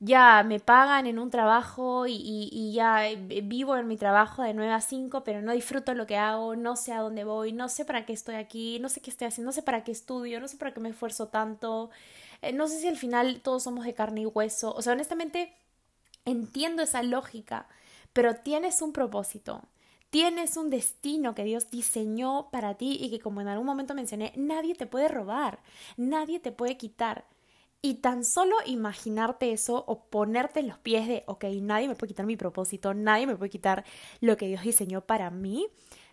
ya 0.03 0.43
me 0.43 0.59
pagan 0.59 1.07
en 1.07 1.17
un 1.17 1.29
trabajo 1.29 2.07
y, 2.07 2.49
y, 2.51 2.73
ya 2.73 3.03
vivo 3.43 3.77
en 3.77 3.87
mi 3.87 3.95
trabajo 3.95 4.43
de 4.43 4.53
9 4.53 4.73
a 4.73 4.81
5, 4.81 5.23
pero 5.23 5.41
no 5.41 5.53
disfruto 5.53 5.93
lo 5.93 6.05
que 6.05 6.17
hago, 6.17 6.57
no 6.57 6.75
sé 6.75 6.91
a 6.91 6.99
dónde 6.99 7.23
voy, 7.23 7.53
no 7.53 7.69
sé 7.69 7.85
para 7.85 8.05
qué 8.05 8.11
estoy 8.11 8.35
aquí, 8.35 8.79
no 8.79 8.89
sé 8.89 8.99
qué 8.99 9.09
estoy 9.09 9.27
haciendo, 9.27 9.47
no 9.49 9.53
sé 9.53 9.61
para 9.61 9.85
qué 9.85 9.93
estudio, 9.93 10.41
no 10.41 10.47
sé 10.49 10.57
para 10.57 10.73
qué 10.73 10.81
me 10.81 10.89
esfuerzo 10.89 11.29
tanto, 11.29 11.89
eh, 12.41 12.51
no 12.51 12.67
sé 12.67 12.79
si 12.81 12.87
al 12.87 12.97
final 12.97 13.39
todos 13.41 13.63
somos 13.63 13.85
de 13.85 13.93
carne 13.93 14.21
y 14.21 14.25
hueso. 14.25 14.73
O 14.75 14.81
sea, 14.81 14.93
honestamente 14.93 15.53
entiendo 16.25 16.83
esa 16.83 17.01
lógica, 17.01 17.67
pero 18.11 18.35
tienes 18.35 18.81
un 18.81 18.91
propósito. 18.91 19.61
Tienes 20.09 20.57
un 20.57 20.69
destino 20.69 21.33
que 21.33 21.43
Dios 21.45 21.71
diseñó 21.71 22.49
para 22.51 22.75
ti 22.75 22.97
y 22.99 23.09
que 23.09 23.19
como 23.19 23.41
en 23.41 23.47
algún 23.47 23.65
momento 23.65 23.95
mencioné, 23.95 24.33
nadie 24.35 24.75
te 24.75 24.85
puede 24.85 25.07
robar, 25.07 25.59
nadie 25.97 26.39
te 26.39 26.51
puede 26.51 26.77
quitar. 26.77 27.25
Y 27.85 27.95
tan 27.95 28.23
solo 28.23 28.55
imaginarte 28.65 29.51
eso 29.51 29.83
o 29.87 30.05
ponerte 30.05 30.61
en 30.61 30.69
los 30.69 30.77
pies 30.77 31.05
de, 31.05 31.25
ok, 31.27 31.43
nadie 31.61 31.89
me 31.89 31.95
puede 31.95 32.13
quitar 32.13 32.25
mi 32.25 32.37
propósito, 32.37 32.93
nadie 32.93 33.27
me 33.27 33.35
puede 33.35 33.49
quitar 33.49 33.83
lo 34.21 34.37
que 34.37 34.47
Dios 34.47 34.61
diseñó 34.63 35.01
para 35.01 35.29
mí, 35.31 35.67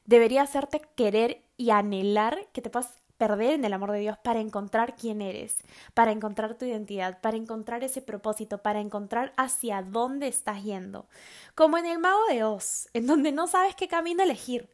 debería 0.05 0.43
hacerte 0.43 0.83
querer 0.97 1.45
y 1.57 1.71
anhelar 1.71 2.49
que 2.53 2.61
te 2.61 2.71
puedas 2.71 3.01
perder 3.19 3.53
en 3.53 3.65
el 3.65 3.73
amor 3.73 3.93
de 3.93 4.01
Dios 4.01 4.19
para 4.19 4.41
encontrar 4.41 4.97
quién 4.97 5.23
eres, 5.23 5.59
para 5.95 6.11
encontrar 6.11 6.59
tu 6.59 6.65
identidad, 6.65 7.21
para 7.21 7.37
encontrar 7.37 7.85
ese 7.85 8.03
propósito, 8.03 8.59
para 8.59 8.81
encontrar 8.81 9.33
hacia 9.37 9.81
dónde 9.81 10.27
estás 10.27 10.65
yendo. 10.65 11.07
Como 11.55 11.79
en 11.79 11.87
el 11.87 12.01
mago 12.01 12.27
de 12.31 12.43
Oz, 12.43 12.89
en 12.95 13.07
donde 13.07 13.31
no 13.31 13.47
sabes 13.47 13.77
qué 13.77 13.87
camino 13.87 14.25
elegir. 14.25 14.69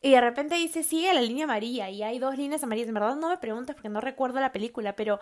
Y 0.00 0.12
de 0.12 0.20
repente 0.20 0.56
dice, 0.56 0.82
sigue 0.82 1.12
la 1.12 1.20
línea 1.20 1.44
amarilla 1.44 1.90
y 1.90 2.02
hay 2.02 2.18
dos 2.18 2.36
líneas 2.36 2.64
amarillas. 2.64 2.88
En 2.88 2.94
verdad 2.94 3.16
no 3.16 3.28
me 3.28 3.38
preguntes 3.38 3.76
porque 3.76 3.88
no 3.88 4.00
recuerdo 4.00 4.40
la 4.40 4.50
película, 4.50 4.96
pero 4.96 5.20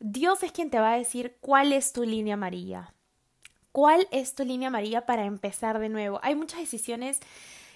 Dios 0.00 0.42
es 0.42 0.50
quien 0.50 0.70
te 0.70 0.80
va 0.80 0.94
a 0.94 0.98
decir 0.98 1.36
cuál 1.40 1.74
es 1.74 1.92
tu 1.92 2.04
línea 2.04 2.34
amarilla. 2.34 2.94
¿Cuál 3.70 4.08
es 4.10 4.34
tu 4.34 4.44
línea 4.44 4.68
amarilla 4.68 5.04
para 5.04 5.26
empezar 5.26 5.78
de 5.78 5.90
nuevo? 5.90 6.18
Hay 6.22 6.34
muchas 6.34 6.60
decisiones 6.60 7.20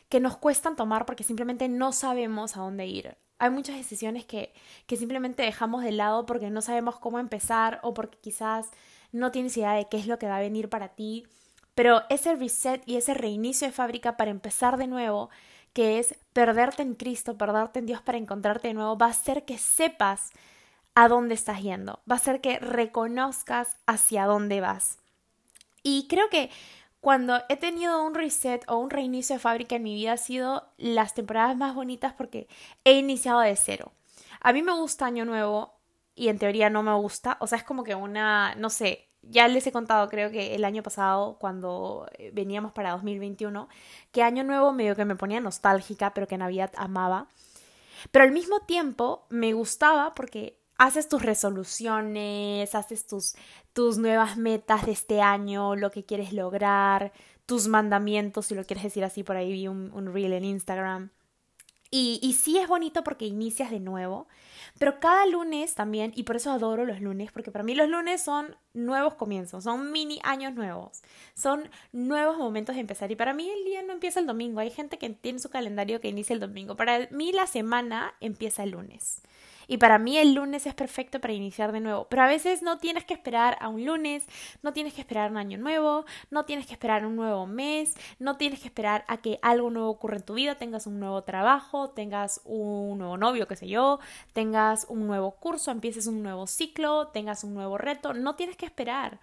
que 0.08 0.20
nos 0.20 0.38
cuestan 0.38 0.74
tomar 0.74 1.04
porque 1.04 1.22
simplemente 1.22 1.68
no 1.68 1.92
sabemos 1.92 2.56
a 2.56 2.60
dónde 2.60 2.86
ir. 2.86 3.16
Hay 3.38 3.50
muchas 3.50 3.76
decisiones 3.76 4.24
que, 4.24 4.54
que 4.86 4.96
simplemente 4.96 5.42
dejamos 5.42 5.84
de 5.84 5.92
lado 5.92 6.24
porque 6.24 6.48
no 6.48 6.62
sabemos 6.62 6.98
cómo 6.98 7.18
empezar 7.18 7.78
o 7.82 7.92
porque 7.92 8.18
quizás 8.18 8.70
no 9.12 9.30
tienes 9.30 9.56
idea 9.58 9.72
de 9.72 9.88
qué 9.88 9.98
es 9.98 10.06
lo 10.06 10.18
que 10.18 10.26
va 10.26 10.38
a 10.38 10.40
venir 10.40 10.70
para 10.70 10.88
ti. 10.88 11.26
Pero 11.74 12.02
ese 12.08 12.34
reset 12.36 12.82
y 12.86 12.96
ese 12.96 13.12
reinicio 13.12 13.66
de 13.66 13.72
fábrica 13.72 14.16
para 14.16 14.30
empezar 14.30 14.78
de 14.78 14.86
nuevo, 14.86 15.28
que 15.74 15.98
es 15.98 16.16
perderte 16.32 16.82
en 16.82 16.94
Cristo, 16.94 17.36
perderte 17.36 17.80
en 17.80 17.86
Dios 17.86 18.00
para 18.00 18.16
encontrarte 18.16 18.68
de 18.68 18.74
nuevo, 18.74 18.96
va 18.96 19.06
a 19.06 19.10
hacer 19.10 19.44
que 19.44 19.58
sepas 19.58 20.30
a 20.94 21.08
dónde 21.08 21.34
estás 21.34 21.60
yendo, 21.60 22.00
va 22.10 22.14
a 22.14 22.18
hacer 22.18 22.40
que 22.40 22.58
reconozcas 22.58 23.76
hacia 23.86 24.26
dónde 24.26 24.60
vas. 24.60 24.98
Y 25.82 26.06
creo 26.08 26.30
que 26.30 26.50
cuando 27.00 27.42
he 27.48 27.56
tenido 27.56 28.02
un 28.02 28.14
reset 28.14 28.64
o 28.68 28.78
un 28.78 28.90
reinicio 28.90 29.36
de 29.36 29.40
fábrica 29.40 29.76
en 29.76 29.82
mi 29.82 29.94
vida 29.94 30.12
ha 30.12 30.16
sido 30.16 30.66
las 30.78 31.14
temporadas 31.14 31.56
más 31.56 31.74
bonitas 31.74 32.14
porque 32.14 32.48
he 32.84 32.94
iniciado 32.94 33.40
de 33.40 33.54
cero. 33.56 33.92
A 34.40 34.52
mí 34.52 34.62
me 34.62 34.72
gusta 34.72 35.06
Año 35.06 35.24
Nuevo 35.24 35.74
y 36.14 36.28
en 36.28 36.38
teoría 36.38 36.70
no 36.70 36.82
me 36.82 36.94
gusta, 36.94 37.36
o 37.40 37.46
sea, 37.46 37.58
es 37.58 37.64
como 37.64 37.84
que 37.84 37.94
una, 37.94 38.54
no 38.54 38.70
sé, 38.70 39.08
ya 39.20 39.48
les 39.48 39.66
he 39.66 39.72
contado 39.72 40.08
creo 40.08 40.30
que 40.30 40.54
el 40.54 40.64
año 40.64 40.82
pasado 40.82 41.36
cuando 41.38 42.08
eh, 42.18 42.30
veníamos 42.32 42.72
para 42.72 42.92
2021, 42.92 43.68
que 44.12 44.22
Año 44.22 44.44
Nuevo 44.44 44.72
medio 44.72 44.96
que 44.96 45.04
me 45.04 45.16
ponía 45.16 45.40
nostálgica, 45.40 46.14
pero 46.14 46.26
que 46.26 46.38
Navidad 46.38 46.72
amaba. 46.76 47.26
Pero 48.10 48.24
al 48.24 48.32
mismo 48.32 48.60
tiempo 48.60 49.26
me 49.30 49.52
gustaba 49.54 50.14
porque 50.14 50.58
haces 50.76 51.08
tus 51.08 51.22
resoluciones, 51.22 52.74
haces 52.74 53.06
tus, 53.06 53.34
tus 53.72 53.98
nuevas 53.98 54.36
metas 54.36 54.86
de 54.86 54.92
este 54.92 55.20
año, 55.20 55.76
lo 55.76 55.90
que 55.90 56.04
quieres 56.04 56.32
lograr, 56.32 57.12
tus 57.46 57.68
mandamientos, 57.68 58.46
si 58.46 58.54
lo 58.54 58.64
quieres 58.64 58.84
decir 58.84 59.04
así, 59.04 59.22
por 59.22 59.36
ahí 59.36 59.52
vi 59.52 59.68
un, 59.68 59.90
un 59.92 60.12
reel 60.12 60.32
en 60.32 60.44
Instagram. 60.44 61.10
Y, 61.90 62.18
y 62.22 62.32
sí 62.32 62.58
es 62.58 62.66
bonito 62.66 63.04
porque 63.04 63.24
inicias 63.24 63.70
de 63.70 63.78
nuevo, 63.78 64.26
pero 64.80 64.98
cada 64.98 65.26
lunes 65.26 65.76
también, 65.76 66.12
y 66.16 66.24
por 66.24 66.34
eso 66.34 66.50
adoro 66.50 66.84
los 66.84 67.00
lunes, 67.00 67.30
porque 67.30 67.52
para 67.52 67.62
mí 67.62 67.76
los 67.76 67.88
lunes 67.88 68.20
son 68.20 68.56
nuevos 68.72 69.14
comienzos, 69.14 69.62
son 69.62 69.92
mini 69.92 70.18
años 70.24 70.54
nuevos, 70.54 71.02
son 71.34 71.70
nuevos 71.92 72.36
momentos 72.36 72.74
de 72.74 72.80
empezar. 72.80 73.12
Y 73.12 73.16
para 73.16 73.32
mí 73.32 73.48
el 73.48 73.64
día 73.64 73.82
no 73.82 73.92
empieza 73.92 74.18
el 74.18 74.26
domingo, 74.26 74.58
hay 74.58 74.70
gente 74.70 74.98
que 74.98 75.10
tiene 75.10 75.38
su 75.38 75.50
calendario 75.50 76.00
que 76.00 76.08
inicia 76.08 76.34
el 76.34 76.40
domingo. 76.40 76.74
Para 76.74 77.06
mí 77.12 77.30
la 77.30 77.46
semana 77.46 78.14
empieza 78.18 78.64
el 78.64 78.70
lunes. 78.70 79.22
Y 79.66 79.78
para 79.78 79.98
mí 79.98 80.18
el 80.18 80.34
lunes 80.34 80.66
es 80.66 80.74
perfecto 80.74 81.20
para 81.20 81.32
iniciar 81.32 81.72
de 81.72 81.80
nuevo. 81.80 82.06
Pero 82.08 82.22
a 82.22 82.26
veces 82.26 82.62
no 82.62 82.78
tienes 82.78 83.04
que 83.04 83.14
esperar 83.14 83.56
a 83.60 83.68
un 83.68 83.84
lunes, 83.84 84.24
no 84.62 84.72
tienes 84.72 84.94
que 84.94 85.00
esperar 85.00 85.30
un 85.30 85.36
año 85.36 85.58
nuevo, 85.58 86.04
no 86.30 86.44
tienes 86.44 86.66
que 86.66 86.72
esperar 86.72 87.06
un 87.06 87.16
nuevo 87.16 87.46
mes, 87.46 87.94
no 88.18 88.36
tienes 88.36 88.60
que 88.60 88.68
esperar 88.68 89.04
a 89.08 89.18
que 89.18 89.38
algo 89.42 89.70
nuevo 89.70 89.90
ocurra 89.90 90.16
en 90.16 90.22
tu 90.22 90.34
vida, 90.34 90.56
tengas 90.56 90.86
un 90.86 91.00
nuevo 91.00 91.22
trabajo, 91.22 91.90
tengas 91.90 92.40
un 92.44 92.98
nuevo 92.98 93.16
novio, 93.16 93.48
qué 93.48 93.56
sé 93.56 93.68
yo, 93.68 94.00
tengas 94.32 94.86
un 94.88 95.06
nuevo 95.06 95.32
curso, 95.32 95.70
empieces 95.70 96.06
un 96.06 96.22
nuevo 96.22 96.46
ciclo, 96.46 97.08
tengas 97.08 97.44
un 97.44 97.54
nuevo 97.54 97.78
reto. 97.78 98.14
No 98.14 98.34
tienes 98.36 98.56
que 98.56 98.66
esperar. 98.66 99.18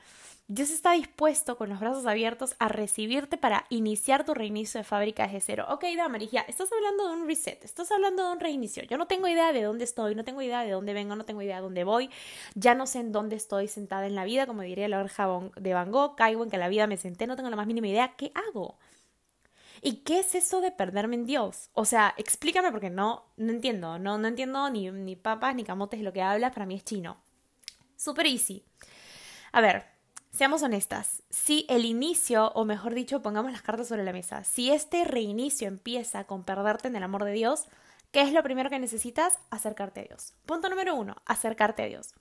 Dios 0.53 0.69
está 0.69 0.91
dispuesto 0.91 1.55
con 1.55 1.69
los 1.69 1.79
brazos 1.79 2.05
abiertos 2.05 2.57
a 2.59 2.67
recibirte 2.67 3.37
para 3.37 3.65
iniciar 3.69 4.25
tu 4.25 4.33
reinicio 4.33 4.79
de 4.79 4.83
fábrica 4.83 5.23
desde 5.23 5.39
cero. 5.39 5.65
Ok, 5.69 5.85
Damaris, 5.95 6.29
ya, 6.29 6.41
estás 6.41 6.69
hablando 6.73 7.07
de 7.07 7.13
un 7.13 7.25
reset, 7.25 7.63
estás 7.63 7.89
hablando 7.89 8.25
de 8.25 8.33
un 8.33 8.39
reinicio. 8.41 8.83
Yo 8.83 8.97
no 8.97 9.07
tengo 9.07 9.29
idea 9.29 9.53
de 9.53 9.61
dónde 9.61 9.85
estoy, 9.85 10.13
no 10.13 10.25
tengo 10.25 10.41
idea 10.41 10.63
de 10.63 10.71
dónde 10.71 10.93
vengo, 10.93 11.15
no 11.15 11.23
tengo 11.23 11.41
idea 11.41 11.55
de 11.55 11.61
dónde 11.61 11.85
voy. 11.85 12.09
Ya 12.53 12.75
no 12.75 12.85
sé 12.85 12.99
en 12.99 13.13
dónde 13.13 13.37
estoy 13.37 13.69
sentada 13.69 14.05
en 14.07 14.13
la 14.13 14.25
vida, 14.25 14.45
como 14.45 14.61
diría 14.63 14.89
la 14.89 14.99
oreja 14.99 15.29
de 15.55 15.73
Van 15.73 15.89
Gogh, 15.89 16.17
caigo 16.17 16.43
en 16.43 16.49
que 16.49 16.57
la 16.57 16.67
vida 16.67 16.85
me 16.85 16.97
senté, 16.97 17.27
no 17.27 17.37
tengo 17.37 17.49
la 17.49 17.55
más 17.55 17.67
mínima 17.67 17.87
idea. 17.87 18.15
¿Qué 18.17 18.33
hago? 18.35 18.77
¿Y 19.81 20.01
qué 20.03 20.19
es 20.19 20.35
eso 20.35 20.59
de 20.59 20.71
perderme 20.71 21.15
en 21.15 21.25
Dios? 21.25 21.69
O 21.71 21.85
sea, 21.85 22.13
explícame 22.17 22.73
porque 22.73 22.89
no, 22.89 23.23
no 23.37 23.53
entiendo, 23.53 23.99
no, 23.99 24.17
no 24.17 24.27
entiendo 24.27 24.69
ni, 24.69 24.91
ni 24.91 25.15
papas 25.15 25.55
ni 25.55 25.63
camotes 25.63 26.01
lo 26.01 26.11
que 26.11 26.21
hablas, 26.21 26.51
para 26.51 26.65
mí 26.65 26.75
es 26.75 26.83
chino. 26.83 27.21
Super 27.95 28.25
easy. 28.25 28.65
A 29.53 29.61
ver, 29.61 29.90
Seamos 30.41 30.63
honestas, 30.63 31.21
si 31.29 31.67
el 31.69 31.85
inicio, 31.85 32.51
o 32.55 32.65
mejor 32.65 32.95
dicho, 32.95 33.21
pongamos 33.21 33.51
las 33.51 33.61
cartas 33.61 33.89
sobre 33.89 34.03
la 34.03 34.11
mesa, 34.11 34.43
si 34.43 34.71
este 34.71 35.05
reinicio 35.05 35.67
empieza 35.67 36.23
con 36.23 36.43
perderte 36.43 36.87
en 36.87 36.95
el 36.95 37.03
amor 37.03 37.25
de 37.25 37.33
Dios, 37.33 37.65
¿qué 38.11 38.21
es 38.21 38.33
lo 38.33 38.41
primero 38.41 38.71
que 38.71 38.79
necesitas? 38.79 39.37
Acercarte 39.51 39.99
a 39.99 40.03
Dios. 40.05 40.33
Punto 40.47 40.67
número 40.67 40.95
uno, 40.95 41.15
acercarte 41.27 41.83
a 41.83 41.85
Dios. 41.85 42.15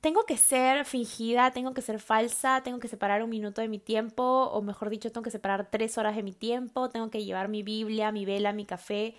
Tengo 0.00 0.24
que 0.24 0.36
ser 0.36 0.84
fingida, 0.84 1.52
tengo 1.52 1.74
que 1.74 1.82
ser 1.82 2.00
falsa, 2.00 2.60
tengo 2.64 2.80
que 2.80 2.88
separar 2.88 3.22
un 3.22 3.30
minuto 3.30 3.60
de 3.60 3.68
mi 3.68 3.78
tiempo, 3.78 4.24
o 4.24 4.60
mejor 4.60 4.90
dicho, 4.90 5.12
tengo 5.12 5.22
que 5.22 5.30
separar 5.30 5.70
tres 5.70 5.96
horas 5.96 6.16
de 6.16 6.24
mi 6.24 6.32
tiempo, 6.32 6.90
tengo 6.90 7.08
que 7.08 7.24
llevar 7.24 7.46
mi 7.46 7.62
Biblia, 7.62 8.10
mi 8.10 8.24
vela, 8.24 8.52
mi 8.52 8.66
café, 8.66 9.14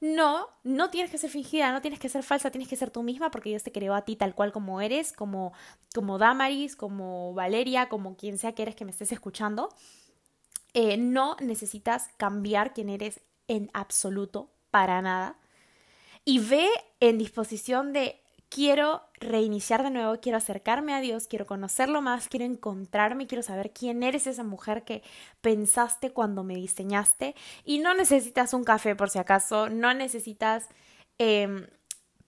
no, 0.00 0.48
no 0.62 0.90
tienes 0.90 1.10
que 1.10 1.18
ser 1.18 1.30
fingida, 1.30 1.72
no 1.72 1.80
tienes 1.80 1.98
que 1.98 2.08
ser 2.08 2.22
falsa, 2.22 2.50
tienes 2.50 2.68
que 2.68 2.76
ser 2.76 2.90
tú 2.90 3.02
misma 3.02 3.30
porque 3.30 3.50
Dios 3.50 3.62
te 3.62 3.72
creó 3.72 3.94
a 3.94 4.04
ti 4.04 4.16
tal 4.16 4.34
cual 4.34 4.52
como 4.52 4.80
eres, 4.80 5.12
como, 5.12 5.52
como 5.94 6.18
Damaris, 6.18 6.76
como 6.76 7.32
Valeria, 7.34 7.88
como 7.88 8.16
quien 8.16 8.38
sea 8.38 8.54
que 8.54 8.62
eres 8.62 8.74
que 8.74 8.84
me 8.84 8.90
estés 8.90 9.12
escuchando. 9.12 9.70
Eh, 10.74 10.98
no 10.98 11.36
necesitas 11.40 12.08
cambiar 12.18 12.74
quién 12.74 12.90
eres 12.90 13.20
en 13.48 13.70
absoluto, 13.72 14.50
para 14.70 15.00
nada. 15.00 15.38
Y 16.24 16.40
ve 16.40 16.68
en 17.00 17.16
disposición 17.16 17.92
de 17.92 18.20
quiero 18.50 19.02
reiniciar 19.18 19.82
de 19.82 19.90
nuevo, 19.90 20.18
quiero 20.20 20.38
acercarme 20.38 20.94
a 20.94 21.00
Dios, 21.00 21.26
quiero 21.26 21.46
conocerlo 21.46 22.02
más, 22.02 22.28
quiero 22.28 22.44
encontrarme, 22.44 23.26
quiero 23.26 23.42
saber 23.42 23.70
quién 23.70 24.02
eres 24.02 24.26
esa 24.26 24.44
mujer 24.44 24.84
que 24.84 25.02
pensaste 25.40 26.10
cuando 26.12 26.44
me 26.44 26.54
diseñaste. 26.54 27.34
Y 27.64 27.78
no 27.78 27.94
necesitas 27.94 28.52
un 28.54 28.64
café 28.64 28.94
por 28.94 29.10
si 29.10 29.18
acaso, 29.18 29.68
no 29.68 29.94
necesitas 29.94 30.68
em, 31.18 31.66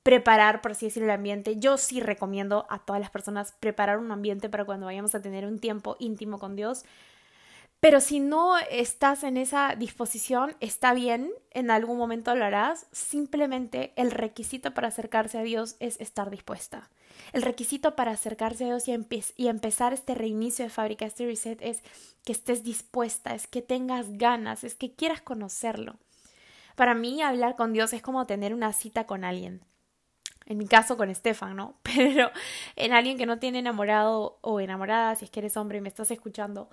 preparar, 0.03 0.63
por 0.63 0.73
así 0.73 0.87
decirlo, 0.87 1.09
el 1.09 1.15
ambiente. 1.15 1.57
Yo 1.59 1.77
sí 1.77 2.01
recomiendo 2.01 2.67
a 2.71 2.79
todas 2.79 3.01
las 3.01 3.11
personas 3.11 3.53
preparar 3.61 3.99
un 3.99 4.11
ambiente 4.11 4.49
para 4.49 4.65
cuando 4.65 4.87
vayamos 4.87 5.15
a 5.15 5.21
tener 5.21 5.45
un 5.47 5.59
tiempo 5.59 5.97
íntimo 5.99 6.39
con 6.39 6.57
Dios. 6.57 6.85
Pero 7.81 8.01
si 8.01 8.19
no 8.19 8.59
estás 8.71 9.23
en 9.23 9.37
esa 9.37 9.77
disposición, 9.77 10.57
está 10.59 10.95
bien, 10.95 11.31
en 11.53 11.71
algún 11.71 11.97
momento 11.97 12.35
lo 12.35 12.45
harás. 12.45 12.87
Simplemente 12.91 13.93
el 13.95 14.11
requisito 14.11 14.75
para 14.75 14.89
acercarse 14.89 15.39
a 15.39 15.43
Dios 15.43 15.77
es 15.79 16.01
estar 16.01 16.29
dispuesta. 16.31 16.91
El 17.33 17.43
requisito 17.43 17.95
para 17.95 18.13
acercarse 18.13 18.65
a 18.65 18.79
Dios 18.79 18.89
y, 19.37 19.49
empezar 19.49 19.93
este 19.93 20.15
reinicio 20.15 20.65
de 20.65 20.71
fábrica, 20.71 21.07
este 21.07 21.27
reset, 21.27 21.61
es 21.63 21.85
que 22.25 22.33
estés 22.33 22.65
dispuesta, 22.65 23.35
es 23.35 23.47
que 23.47 23.63
tengas 23.63 24.19
ganas, 24.19 24.65
es 24.65 24.75
que 24.75 24.95
quieras 24.95 25.21
conocerlo. 25.21 25.97
Para 26.75 26.95
mí, 26.95 27.23
hablar 27.23 27.55
con 27.55 27.73
Dios 27.73 27.93
es 27.93 28.03
como 28.03 28.27
tener 28.27 28.55
una 28.55 28.73
cita 28.73 29.07
con 29.07 29.25
alguien 29.25 29.63
en 30.47 30.57
mi 30.57 30.67
caso 30.67 30.97
con 30.97 31.11
Estefan, 31.11 31.55
¿no? 31.57 31.75
Pero 31.83 32.31
en 32.75 32.95
alguien 32.95 33.19
que 33.19 33.27
no 33.27 33.39
tiene 33.39 33.59
enamorado 33.59 34.39
o 34.41 34.61
enamorada, 34.61 35.15
si 35.15 35.27
es 35.27 35.31
que 35.31 35.41
eres 35.41 35.59
hombre 35.59 35.77
y 35.77 35.81
me 35.83 35.91
estás 35.91 36.11
escuchando, 36.11 36.71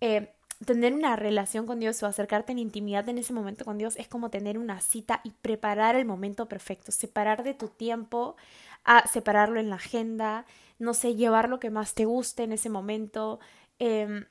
eh, 0.00 0.32
tener 0.64 0.92
una 0.92 1.16
relación 1.16 1.66
con 1.66 1.78
Dios 1.78 2.02
o 2.02 2.06
acercarte 2.06 2.52
en 2.52 2.58
intimidad 2.58 3.08
en 3.08 3.18
ese 3.18 3.32
momento 3.32 3.64
con 3.64 3.78
Dios 3.78 3.96
es 3.96 4.08
como 4.08 4.30
tener 4.30 4.58
una 4.58 4.80
cita 4.80 5.20
y 5.22 5.30
preparar 5.30 5.94
el 5.94 6.04
momento 6.04 6.46
perfecto, 6.46 6.90
separar 6.90 7.44
de 7.44 7.54
tu 7.54 7.68
tiempo, 7.68 8.36
a 8.84 9.06
separarlo 9.06 9.60
en 9.60 9.70
la 9.70 9.76
agenda, 9.76 10.46
no 10.78 10.94
sé, 10.94 11.14
llevar 11.14 11.48
lo 11.48 11.60
que 11.60 11.70
más 11.70 11.94
te 11.94 12.06
guste 12.06 12.42
en 12.42 12.52
ese 12.52 12.70
momento, 12.70 13.38
em, 13.78 14.26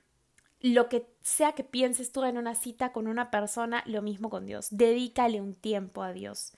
lo 0.59 0.89
que 0.89 1.07
sea 1.21 1.53
que 1.53 1.63
pienses 1.63 2.11
tú 2.11 2.23
en 2.23 2.37
una 2.37 2.55
cita 2.55 2.91
con 2.91 3.07
una 3.07 3.31
persona, 3.31 3.83
lo 3.85 4.01
mismo 4.01 4.29
con 4.29 4.45
Dios, 4.45 4.67
dedícale 4.71 5.39
un 5.41 5.53
tiempo 5.53 6.03
a 6.03 6.11
Dios. 6.11 6.53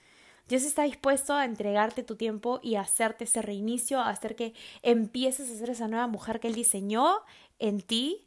Dios 0.48 0.64
está 0.64 0.82
dispuesto 0.82 1.34
a 1.34 1.44
entregarte 1.44 2.02
tu 2.02 2.16
tiempo 2.16 2.58
y 2.62 2.74
hacerte 2.74 3.24
ese 3.24 3.40
reinicio, 3.40 4.00
a 4.00 4.08
hacer 4.08 4.34
que 4.34 4.52
empieces 4.82 5.48
a 5.48 5.54
ser 5.54 5.70
esa 5.70 5.86
nueva 5.86 6.08
mujer 6.08 6.40
que 6.40 6.48
Él 6.48 6.54
diseñó 6.54 7.20
en 7.60 7.82
ti 7.82 8.24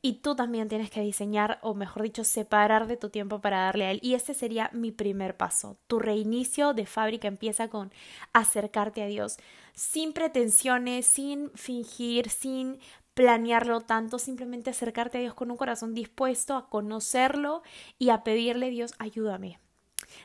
y 0.00 0.14
tú 0.14 0.36
también 0.36 0.68
tienes 0.68 0.90
que 0.90 1.00
diseñar, 1.00 1.58
o 1.62 1.74
mejor 1.74 2.02
dicho, 2.02 2.22
separar 2.22 2.86
de 2.86 2.96
tu 2.96 3.10
tiempo 3.10 3.40
para 3.40 3.64
darle 3.64 3.86
a 3.86 3.90
él. 3.90 3.98
Y 4.02 4.14
ese 4.14 4.32
sería 4.32 4.70
mi 4.72 4.92
primer 4.92 5.36
paso. 5.36 5.76
Tu 5.88 5.98
reinicio 5.98 6.72
de 6.72 6.86
fábrica 6.86 7.26
empieza 7.26 7.68
con 7.68 7.92
acercarte 8.32 9.02
a 9.02 9.06
Dios, 9.06 9.38
sin 9.74 10.12
pretensiones, 10.12 11.06
sin 11.06 11.50
fingir, 11.54 12.30
sin 12.30 12.78
planearlo 13.14 13.80
tanto, 13.80 14.20
simplemente 14.20 14.70
acercarte 14.70 15.18
a 15.18 15.20
Dios 15.20 15.34
con 15.34 15.50
un 15.50 15.56
corazón 15.56 15.94
dispuesto 15.94 16.54
a 16.54 16.68
conocerlo 16.68 17.62
y 17.98 18.10
a 18.10 18.22
pedirle, 18.22 18.70
Dios, 18.70 18.94
ayúdame. 18.98 19.58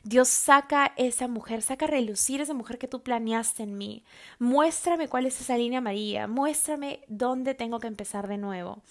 Dios 0.03 0.29
saca 0.29 0.93
esa 0.97 1.27
mujer, 1.27 1.63
saca 1.63 1.85
a 1.85 1.89
relucir 1.89 2.41
esa 2.41 2.53
mujer 2.53 2.77
que 2.77 2.87
tú 2.87 3.01
planeaste 3.01 3.63
en 3.63 3.77
mí. 3.77 4.03
Muéstrame 4.37 5.07
cuál 5.07 5.25
es 5.25 5.41
esa 5.41 5.57
línea 5.57 5.79
amarilla, 5.79 6.27
muéstrame 6.27 7.01
dónde 7.07 7.55
tengo 7.55 7.79
que 7.79 7.87
empezar 7.87 8.27
de 8.27 8.37
nuevo. 8.37 8.81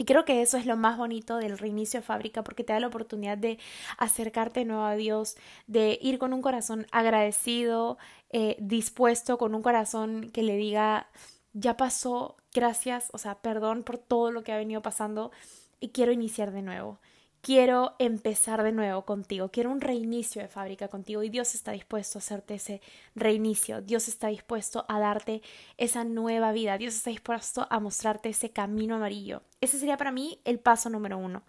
Y 0.00 0.06
creo 0.06 0.24
que 0.24 0.40
eso 0.40 0.56
es 0.56 0.64
lo 0.64 0.78
más 0.78 0.96
bonito 0.96 1.36
del 1.36 1.58
reinicio 1.58 2.00
de 2.00 2.06
fábrica 2.06 2.42
porque 2.42 2.64
te 2.64 2.72
da 2.72 2.80
la 2.80 2.86
oportunidad 2.86 3.36
de 3.36 3.58
acercarte 3.98 4.60
de 4.60 4.64
nuevo 4.64 4.84
a 4.84 4.94
Dios, 4.94 5.36
de 5.66 5.98
ir 6.00 6.18
con 6.18 6.32
un 6.32 6.40
corazón 6.40 6.86
agradecido, 6.90 7.98
eh, 8.30 8.56
dispuesto, 8.60 9.36
con 9.36 9.54
un 9.54 9.60
corazón 9.60 10.30
que 10.30 10.42
le 10.42 10.56
diga, 10.56 11.10
ya 11.52 11.76
pasó, 11.76 12.36
gracias, 12.54 13.10
o 13.12 13.18
sea, 13.18 13.42
perdón 13.42 13.82
por 13.82 13.98
todo 13.98 14.32
lo 14.32 14.42
que 14.42 14.52
ha 14.52 14.56
venido 14.56 14.80
pasando 14.80 15.32
y 15.80 15.90
quiero 15.90 16.12
iniciar 16.12 16.50
de 16.50 16.62
nuevo. 16.62 16.98
Quiero 17.40 17.94
empezar 17.98 18.62
de 18.62 18.72
nuevo 18.72 19.04
contigo, 19.04 19.50
quiero 19.50 19.70
un 19.70 19.80
reinicio 19.80 20.42
de 20.42 20.48
fábrica 20.48 20.88
contigo 20.88 21.22
y 21.22 21.30
Dios 21.30 21.54
está 21.54 21.72
dispuesto 21.72 22.18
a 22.18 22.20
hacerte 22.20 22.54
ese 22.54 22.80
reinicio, 23.14 23.80
Dios 23.80 24.08
está 24.08 24.28
dispuesto 24.28 24.84
a 24.88 24.98
darte 24.98 25.42
esa 25.78 26.04
nueva 26.04 26.52
vida, 26.52 26.78
Dios 26.78 26.94
está 26.94 27.10
dispuesto 27.10 27.66
a 27.70 27.80
mostrarte 27.80 28.28
ese 28.28 28.50
camino 28.50 28.96
amarillo. 28.96 29.42
Ese 29.60 29.78
sería 29.78 29.96
para 29.96 30.12
mí 30.12 30.40
el 30.44 30.58
paso 30.58 30.90
número 30.90 31.18
uno. 31.18 31.42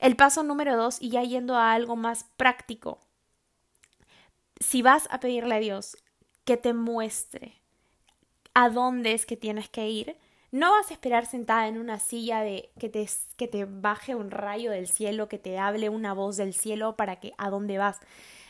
El 0.00 0.16
paso 0.16 0.42
número 0.42 0.76
dos, 0.76 1.00
y 1.00 1.10
ya 1.10 1.22
yendo 1.22 1.56
a 1.56 1.72
algo 1.72 1.96
más 1.96 2.24
práctico, 2.36 2.98
si 4.60 4.82
vas 4.82 5.08
a 5.10 5.20
pedirle 5.20 5.54
a 5.54 5.60
Dios 5.60 5.96
que 6.44 6.56
te 6.56 6.72
muestre 6.72 7.60
a 8.54 8.70
dónde 8.70 9.12
es 9.12 9.26
que 9.26 9.36
tienes 9.36 9.68
que 9.68 9.88
ir, 9.88 10.16
no 10.54 10.70
vas 10.70 10.88
a 10.92 10.94
esperar 10.94 11.26
sentada 11.26 11.66
en 11.66 11.78
una 11.78 11.98
silla 11.98 12.42
de 12.42 12.70
que 12.78 12.88
te, 12.88 13.08
que 13.36 13.48
te 13.48 13.64
baje 13.64 14.14
un 14.14 14.30
rayo 14.30 14.70
del 14.70 14.86
cielo, 14.86 15.28
que 15.28 15.36
te 15.36 15.58
hable 15.58 15.88
una 15.88 16.12
voz 16.12 16.36
del 16.36 16.54
cielo 16.54 16.94
para 16.94 17.16
que 17.16 17.32
a 17.38 17.50
dónde 17.50 17.76
vas. 17.76 17.98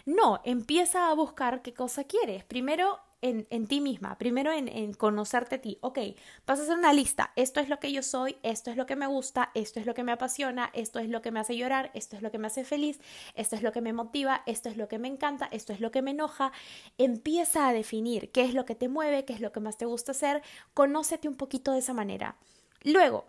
No, 0.04 0.42
empieza 0.44 1.08
a 1.08 1.14
buscar 1.14 1.62
qué 1.62 1.72
cosa 1.72 2.04
quieres. 2.04 2.44
Primero 2.44 2.98
en, 3.24 3.66
ti 3.66 3.80
misma, 3.80 4.18
primero 4.18 4.52
en, 4.52 4.92
conocerte 4.92 5.54
a 5.54 5.60
ti. 5.60 5.78
Ok, 5.80 5.98
vas 6.46 6.60
a 6.60 6.62
hacer 6.62 6.76
una 6.76 6.92
lista. 6.92 7.32
Esto 7.36 7.60
es 7.60 7.70
lo 7.70 7.80
que 7.80 7.90
yo 7.90 8.02
soy, 8.02 8.36
esto 8.42 8.70
es 8.70 8.76
lo 8.76 8.84
que 8.84 8.96
me 8.96 9.06
gusta, 9.06 9.50
esto 9.54 9.80
es 9.80 9.86
lo 9.86 9.94
que 9.94 10.04
me 10.04 10.12
apasiona, 10.12 10.70
esto 10.74 10.98
es 10.98 11.08
lo 11.08 11.22
que 11.22 11.30
me 11.30 11.40
hace 11.40 11.56
llorar, 11.56 11.90
esto 11.94 12.16
es 12.16 12.22
lo 12.22 12.30
que 12.30 12.38
me 12.38 12.48
hace 12.48 12.64
feliz, 12.64 13.00
esto 13.34 13.56
es 13.56 13.62
lo 13.62 13.72
que 13.72 13.80
me 13.80 13.94
motiva, 13.94 14.42
esto 14.44 14.68
es 14.68 14.76
lo 14.76 14.88
que 14.88 14.98
me 14.98 15.08
encanta, 15.08 15.48
esto 15.52 15.72
es 15.72 15.80
lo 15.80 15.90
que 15.90 16.02
me 16.02 16.10
enoja. 16.10 16.52
Empieza 16.98 17.66
a 17.66 17.72
definir 17.72 18.30
qué 18.30 18.42
es 18.42 18.52
lo 18.52 18.66
que 18.66 18.74
te 18.74 18.88
mueve, 18.88 19.24
qué 19.24 19.32
es 19.32 19.40
lo 19.40 19.52
que 19.52 19.60
más 19.60 19.78
te 19.78 19.86
gusta 19.86 20.12
hacer. 20.12 20.42
Conócete 20.74 21.26
un 21.26 21.36
poquito 21.36 21.72
de 21.72 21.78
esa 21.78 21.94
manera. 21.94 22.36
Luego, 22.82 23.24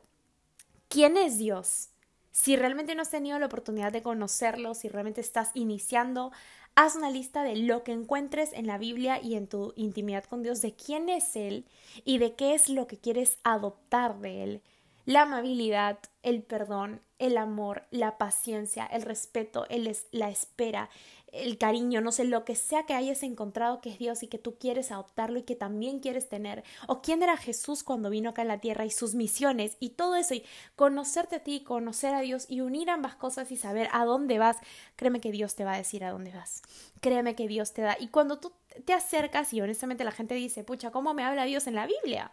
¿quién 0.90 1.16
es 1.16 1.38
Dios? 1.38 1.90
Si 2.34 2.58
realmente 2.58 2.96
no 2.96 3.02
has 3.02 3.12
tenido 3.12 3.40
la 3.40 3.46
oportunidad 3.46 3.94
de 3.94 4.02
conocerlo, 4.02 4.74
si 4.74 4.90
realmente 4.90 5.22
estás 5.22 5.52
iniciando 5.54 6.34
Haz 6.78 6.98
una 6.98 7.10
lista 7.10 7.44
de 7.44 7.56
lo 7.56 7.84
que 7.86 7.94
encuentres 7.94 8.52
en 8.52 8.68
la 8.68 8.78
Biblia 8.78 9.22
y 9.24 9.36
en 9.36 9.48
tu 9.48 9.72
intimidad 9.78 10.26
con 10.26 10.44
Dios, 10.44 10.62
de 10.62 10.74
quién 10.74 11.08
es 11.08 11.38
Él 11.38 11.64
y 12.04 12.18
de 12.18 12.34
qué 12.36 12.54
es 12.54 12.68
lo 12.68 12.86
que 12.86 12.98
quieres 12.98 13.38
adoptar 13.44 14.20
de 14.20 14.44
Él. 14.44 14.62
La 15.06 15.22
amabilidad, 15.22 16.00
el 16.24 16.42
perdón, 16.42 17.02
el 17.20 17.38
amor, 17.38 17.84
la 17.92 18.18
paciencia, 18.18 18.86
el 18.86 19.04
respeto, 19.04 19.68
el 19.70 19.96
la 20.12 20.30
espera, 20.30 20.90
el 21.32 21.58
cariño, 21.58 22.02
no 22.02 22.12
sé, 22.12 22.24
lo 22.24 22.44
que 22.44 22.56
sea 22.56 22.86
que 22.86 22.94
hayas 22.94 23.22
encontrado 23.22 23.82
que 23.82 23.90
es 23.90 24.00
Dios 24.00 24.24
y 24.24 24.28
que 24.28 24.40
tú 24.40 24.58
quieres 24.58 24.92
adoptarlo 24.92 25.38
y 25.38 25.44
que 25.44 25.56
también 25.56 26.00
quieres 26.00 26.28
tener, 26.28 26.64
o 26.88 27.02
quién 27.02 27.22
era 27.22 27.38
Jesús 27.38 27.84
cuando 27.84 28.10
vino 28.10 28.32
acá 28.32 28.42
en 28.42 28.48
la 28.48 28.60
tierra 28.60 28.86
y 28.86 28.90
sus 28.90 29.16
misiones 29.16 29.78
y 29.80 29.90
todo 29.90 30.16
eso, 30.16 30.34
y 30.34 30.44
conocerte 30.76 31.36
a 31.36 31.44
ti, 31.44 31.62
conocer 31.64 32.16
a 32.16 32.22
Dios 32.22 32.46
y 32.50 32.62
unir 32.62 32.90
ambas 32.90 33.16
cosas 33.16 33.52
y 33.52 33.58
saber 33.58 33.90
a 33.92 34.06
dónde 34.06 34.40
vas, 34.40 34.58
créeme 34.96 35.22
que 35.22 35.32
Dios 35.32 35.56
te 35.56 35.66
va 35.66 35.74
a 35.74 35.78
decir 35.78 36.04
a 36.04 36.12
dónde 36.12 36.32
vas, 36.32 36.62
créeme 37.00 37.36
que 37.36 37.48
Dios 37.48 37.74
te 37.74 37.82
da, 37.82 37.98
y 38.00 38.08
cuando 38.08 38.40
tú 38.40 38.54
te 38.86 38.94
acercas 38.94 39.54
y 39.54 39.62
honestamente 39.62 40.04
la 40.04 40.12
gente 40.12 40.36
dice, 40.36 40.64
pucha, 40.64 40.92
¿cómo 40.92 41.14
me 41.14 41.24
habla 41.24 41.46
Dios 41.46 41.68
en 41.68 41.76
la 41.76 41.86
Biblia? 41.86 42.32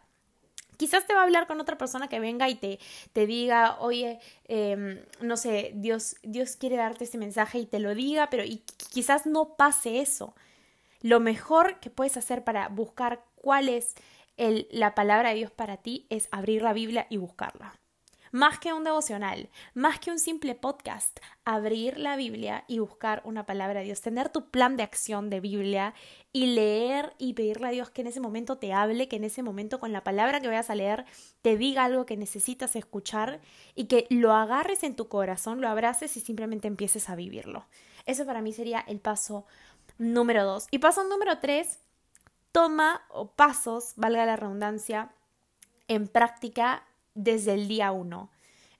Quizás 0.76 1.06
te 1.06 1.14
va 1.14 1.20
a 1.20 1.24
hablar 1.24 1.46
con 1.46 1.60
otra 1.60 1.78
persona 1.78 2.08
que 2.08 2.20
venga 2.20 2.48
y 2.48 2.54
te, 2.54 2.78
te 3.12 3.26
diga, 3.26 3.78
oye, 3.80 4.18
em, 4.48 5.00
no 5.20 5.36
sé, 5.36 5.72
Dios, 5.74 6.16
Dios 6.22 6.56
quiere 6.56 6.76
darte 6.76 7.04
este 7.04 7.18
mensaje 7.18 7.58
y 7.58 7.66
te 7.66 7.78
lo 7.78 7.94
diga, 7.94 8.30
pero 8.30 8.44
y 8.44 8.62
quizás 8.92 9.26
no 9.26 9.54
pase 9.56 10.00
eso. 10.00 10.34
Lo 11.00 11.20
mejor 11.20 11.80
que 11.80 11.90
puedes 11.90 12.16
hacer 12.16 12.44
para 12.44 12.68
buscar 12.68 13.24
cuál 13.36 13.68
es 13.68 13.94
el, 14.36 14.68
la 14.70 14.94
palabra 14.94 15.30
de 15.30 15.36
Dios 15.36 15.50
para 15.50 15.76
ti 15.76 16.06
es 16.10 16.28
abrir 16.30 16.62
la 16.62 16.72
Biblia 16.72 17.06
y 17.10 17.16
buscarla 17.18 17.81
más 18.32 18.58
que 18.58 18.72
un 18.72 18.82
devocional, 18.82 19.50
más 19.74 20.00
que 20.00 20.10
un 20.10 20.18
simple 20.18 20.54
podcast, 20.54 21.20
abrir 21.44 21.98
la 21.98 22.16
Biblia 22.16 22.64
y 22.66 22.78
buscar 22.78 23.20
una 23.24 23.46
palabra 23.46 23.80
de 23.80 23.86
Dios, 23.86 24.00
tener 24.00 24.30
tu 24.30 24.50
plan 24.50 24.76
de 24.76 24.82
acción 24.82 25.30
de 25.30 25.40
Biblia 25.40 25.94
y 26.32 26.46
leer 26.46 27.14
y 27.18 27.34
pedirle 27.34 27.68
a 27.68 27.70
Dios 27.70 27.90
que 27.90 28.00
en 28.00 28.06
ese 28.06 28.20
momento 28.20 28.56
te 28.56 28.72
hable, 28.72 29.06
que 29.06 29.16
en 29.16 29.24
ese 29.24 29.42
momento 29.42 29.78
con 29.78 29.92
la 29.92 30.02
palabra 30.02 30.40
que 30.40 30.48
vayas 30.48 30.70
a 30.70 30.74
leer 30.74 31.04
te 31.42 31.58
diga 31.58 31.84
algo 31.84 32.06
que 32.06 32.16
necesitas 32.16 32.74
escuchar 32.74 33.40
y 33.74 33.84
que 33.84 34.06
lo 34.08 34.32
agarres 34.32 34.82
en 34.82 34.96
tu 34.96 35.08
corazón, 35.08 35.60
lo 35.60 35.68
abraces 35.68 36.16
y 36.16 36.20
simplemente 36.20 36.68
empieces 36.68 37.10
a 37.10 37.14
vivirlo. 37.14 37.66
Eso 38.06 38.24
para 38.24 38.40
mí 38.40 38.52
sería 38.52 38.80
el 38.80 38.98
paso 38.98 39.44
número 39.98 40.44
dos. 40.44 40.68
Y 40.70 40.78
paso 40.78 41.04
número 41.04 41.38
tres, 41.38 41.80
toma 42.50 43.02
o 43.10 43.30
pasos, 43.30 43.92
valga 43.96 44.24
la 44.24 44.36
redundancia, 44.36 45.12
en 45.86 46.08
práctica 46.08 46.84
desde 47.14 47.54
el 47.54 47.68
día 47.68 47.92
uno. 47.92 48.30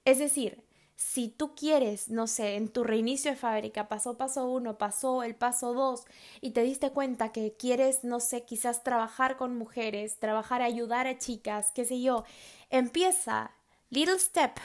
Es 0.05 0.19
decir, 0.19 0.63
si 0.97 1.29
tú 1.29 1.55
quieres, 1.55 2.09
no 2.09 2.27
sé, 2.27 2.55
en 2.57 2.69
tu 2.69 2.85
reinicio 2.85 3.31
de 3.31 3.37
fábrica 3.37 3.89
pasó 3.89 4.17
paso 4.17 4.47
uno, 4.47 4.79
pasó 4.79 5.23
el 5.23 5.35
paso 5.35 5.75
dos 5.75 6.05
y 6.41 6.51
te 6.51 6.63
diste 6.63 6.91
cuenta 6.91 7.33
que 7.33 7.55
quieres, 7.59 8.05
no 8.05 8.21
sé, 8.21 8.45
quizás 8.45 8.85
trabajar 8.85 9.37
con 9.37 9.57
mujeres, 9.57 10.19
trabajar, 10.19 10.63
ayudar 10.63 11.07
a 11.07 11.19
chicas, 11.19 11.73
qué 11.75 11.85
sé 11.85 12.01
yo, 12.01 12.25
empieza, 12.71 13.51
little 13.91 14.19
step, 14.19 14.59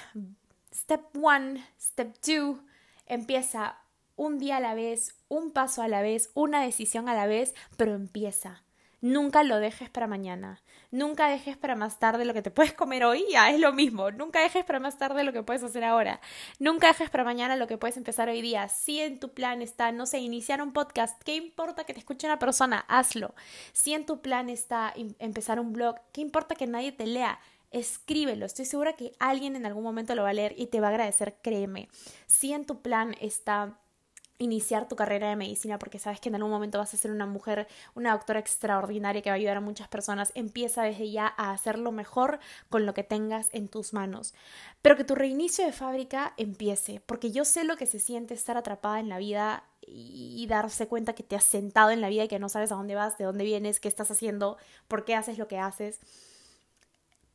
step 0.74 1.04
one, 1.22 1.66
step 1.80 2.16
two, 2.20 2.60
empieza 3.08 3.80
un 4.16 4.38
día 4.38 4.58
a 4.58 4.62
la 4.62 4.76
vez, 4.76 5.16
un 5.30 5.52
paso 5.52 5.82
a 5.82 5.88
la 5.88 6.02
vez, 6.02 6.30
una 6.34 6.62
decisión 6.62 7.10
a 7.10 7.16
la 7.16 7.26
vez, 7.28 7.54
pero 7.78 7.96
empieza. 7.96 8.64
Nunca 9.08 9.44
lo 9.44 9.60
dejes 9.60 9.90
para 9.90 10.06
mañana. 10.06 10.62
Nunca 10.92 11.30
dejes 11.30 11.56
para 11.56 11.76
más 11.76 11.98
tarde 11.98 12.26
lo 12.26 12.34
que 12.34 12.42
te 12.42 12.52
puedes 12.52 12.74
comer 12.74 13.06
hoy, 13.06 13.26
ya 13.32 13.50
es 13.52 13.60
lo 13.60 13.72
mismo. 13.72 14.12
Nunca 14.12 14.42
dejes 14.42 14.66
para 14.66 14.82
más 14.82 14.98
tarde 14.98 15.24
lo 15.24 15.32
que 15.32 15.44
puedes 15.44 15.64
hacer 15.64 15.86
ahora. 15.86 16.20
Nunca 16.60 16.88
dejes 16.88 17.10
para 17.10 17.24
mañana 17.24 17.56
lo 17.56 17.68
que 17.68 17.78
puedes 17.78 17.96
empezar 17.96 18.28
hoy 18.28 18.42
día. 18.42 18.68
Si 18.68 19.00
en 19.00 19.20
tu 19.20 19.34
plan 19.34 19.62
está, 19.62 19.94
no 19.94 20.06
sé, 20.06 20.20
iniciar 20.20 20.62
un 20.62 20.74
podcast, 20.74 21.22
¿qué 21.24 21.36
importa 21.36 21.86
que 21.86 21.94
te 21.94 22.00
escuche 22.00 22.28
una 22.28 22.38
persona? 22.38 22.84
Hazlo. 22.90 23.34
Si 23.72 23.94
en 23.94 24.06
tu 24.06 24.22
plan 24.22 24.50
está 24.50 24.94
empezar 25.20 25.62
un 25.62 25.72
blog, 25.72 25.96
¿qué 26.12 26.20
importa 26.20 26.56
que 26.56 26.68
nadie 26.68 26.92
te 26.92 27.08
lea? 27.08 27.40
Escríbelo, 27.72 28.46
estoy 28.46 28.66
segura 28.66 28.94
que 28.94 29.14
alguien 29.20 29.56
en 29.56 29.66
algún 29.66 29.84
momento 29.84 30.16
lo 30.16 30.24
va 30.24 30.30
a 30.30 30.34
leer 30.34 30.54
y 30.58 30.68
te 30.68 30.82
va 30.82 30.88
a 30.88 30.90
agradecer, 30.92 31.38
créeme. 31.42 31.88
Si 32.26 32.52
en 32.52 32.66
tu 32.66 32.82
plan 32.82 33.16
está 33.22 33.78
iniciar 34.40 34.88
tu 34.88 34.96
carrera 34.96 35.30
de 35.30 35.36
medicina 35.36 35.80
porque 35.80 36.00
sabes 36.00 36.20
que 36.20 36.30
en 36.30 36.36
algún 36.36 36.52
momento 36.52 36.78
vas 36.78 36.94
a 36.94 36.98
ser 36.98 37.12
una 37.12 37.26
mujer, 37.26 37.68
una 37.96 38.12
doctora 38.12 38.40
extraordinaria 38.40 39.22
que 39.22 39.30
va 39.30 39.34
a 39.34 39.38
ayudar 39.38 39.58
a 39.58 39.62
muchas 39.62 39.88
personas, 39.88 40.32
empieza 40.36 40.84
desde 40.84 41.10
ya 41.12 41.34
a 41.38 41.52
hacerlo 41.52 41.92
mejor 41.92 42.40
con 42.70 42.86
lo 42.86 42.94
que 42.94 43.04
tengas 43.04 43.50
en 43.54 43.68
tus 43.68 43.94
manos. 43.94 44.34
Pero 44.82 44.96
que 44.96 45.04
tu 45.04 45.16
reinicio 45.16 45.66
de 45.66 45.72
fábrica 45.72 46.34
empiece, 46.38 47.02
porque 47.06 47.32
yo 47.32 47.46
sé 47.46 47.64
lo 47.64 47.78
que 47.78 47.86
se 47.86 48.00
siente 48.00 48.34
estar 48.34 48.58
atrapada 48.58 49.00
en 49.00 49.10
la 49.10 49.18
vida 49.18 49.64
y 49.82 50.46
darse 50.48 50.88
cuenta 50.88 51.14
que 51.14 51.24
te 51.24 51.36
has 51.36 51.46
sentado 51.46 51.92
en 51.92 52.02
la 52.02 52.10
vida 52.10 52.26
y 52.26 52.28
que 52.28 52.40
no 52.40 52.50
sabes 52.50 52.72
a 52.72 52.76
dónde 52.76 52.96
vas, 52.96 53.18
de 53.18 53.26
dónde 53.26 53.46
vienes, 53.46 53.80
qué 53.80 53.88
estás 53.88 54.12
haciendo, 54.12 54.58
por 54.88 55.06
qué 55.06 55.16
haces 55.16 55.38
lo 55.38 55.48
que 55.48 55.60
haces. 55.60 56.00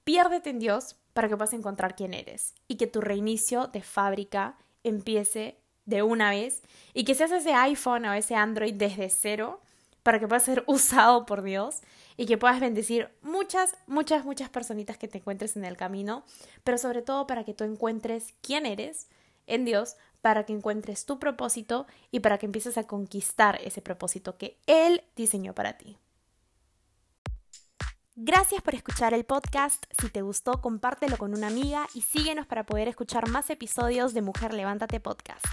Piérdete 0.05 0.51
en 0.51 0.59
Dios 0.59 0.97
para 1.13 1.29
que 1.29 1.37
puedas 1.37 1.55
encontrar 1.55 1.97
quién 1.97 2.13
eres 2.13 2.55
y 2.69 2.77
que 2.77 2.87
tu 2.87 3.01
reinicio 3.01 3.69
de 3.69 3.83
fábrica 3.83 4.59
empiece 4.83 5.62
de 5.85 6.03
una 6.03 6.31
vez 6.31 6.63
y 6.95 7.05
que 7.05 7.15
seas 7.15 7.33
ese 7.33 7.53
iPhone 7.55 8.05
o 8.05 8.13
ese 8.13 8.35
Android 8.35 8.75
desde 8.75 9.09
cero 9.11 9.61
para 10.03 10.19
que 10.19 10.29
pueda 10.29 10.41
ser 10.41 10.65
usado 10.69 11.27
por 11.27 11.43
Dios 11.43 11.81
y 12.17 12.27
que 12.27 12.39
puedas 12.39 12.61
bendecir 12.61 13.09
muchas, 13.23 13.75
muchas, 13.87 14.25
muchas 14.25 14.51
personitas 14.51 14.99
que 14.99 15.09
te 15.09 15.19
encuentres 15.19 15.57
en 15.57 15.65
el 15.65 15.77
camino, 15.77 16.25
pero 16.65 16.79
sobre 16.79 17.03
todo 17.03 17.27
para 17.27 17.45
que 17.45 17.55
tú 17.55 17.65
encuentres 17.65 18.35
quién 18.43 18.67
eres 18.67 19.09
en 19.47 19.65
Dios, 19.65 19.97
para 20.21 20.45
que 20.45 20.53
encuentres 20.53 21.05
tu 21.05 21.19
propósito 21.19 21.87
y 22.11 22.21
para 22.21 22.39
que 22.39 22.47
empieces 22.47 22.79
a 22.79 22.87
conquistar 22.87 23.61
ese 23.63 23.83
propósito 23.83 24.37
que 24.37 24.57
Él 24.67 25.03
diseñó 25.17 25.55
para 25.55 25.79
ti. 25.79 25.97
Gracias 28.15 28.61
por 28.61 28.75
escuchar 28.75 29.15
el 29.15 29.25
podcast. 29.25 29.87
Si 29.99 30.11
te 30.11 30.21
gustó, 30.21 30.61
compártelo 30.61 31.17
con 31.17 31.33
una 31.33 31.47
amiga 31.47 31.87
y 31.95 32.03
síguenos 32.03 32.47
para 32.47 32.67
poder 32.67 32.87
escuchar 32.89 33.31
más 33.31 33.49
episodios 33.49 34.13
de 34.13 34.21
Mujer 34.21 34.53
Levántate 34.53 35.01
Podcast. 35.01 35.47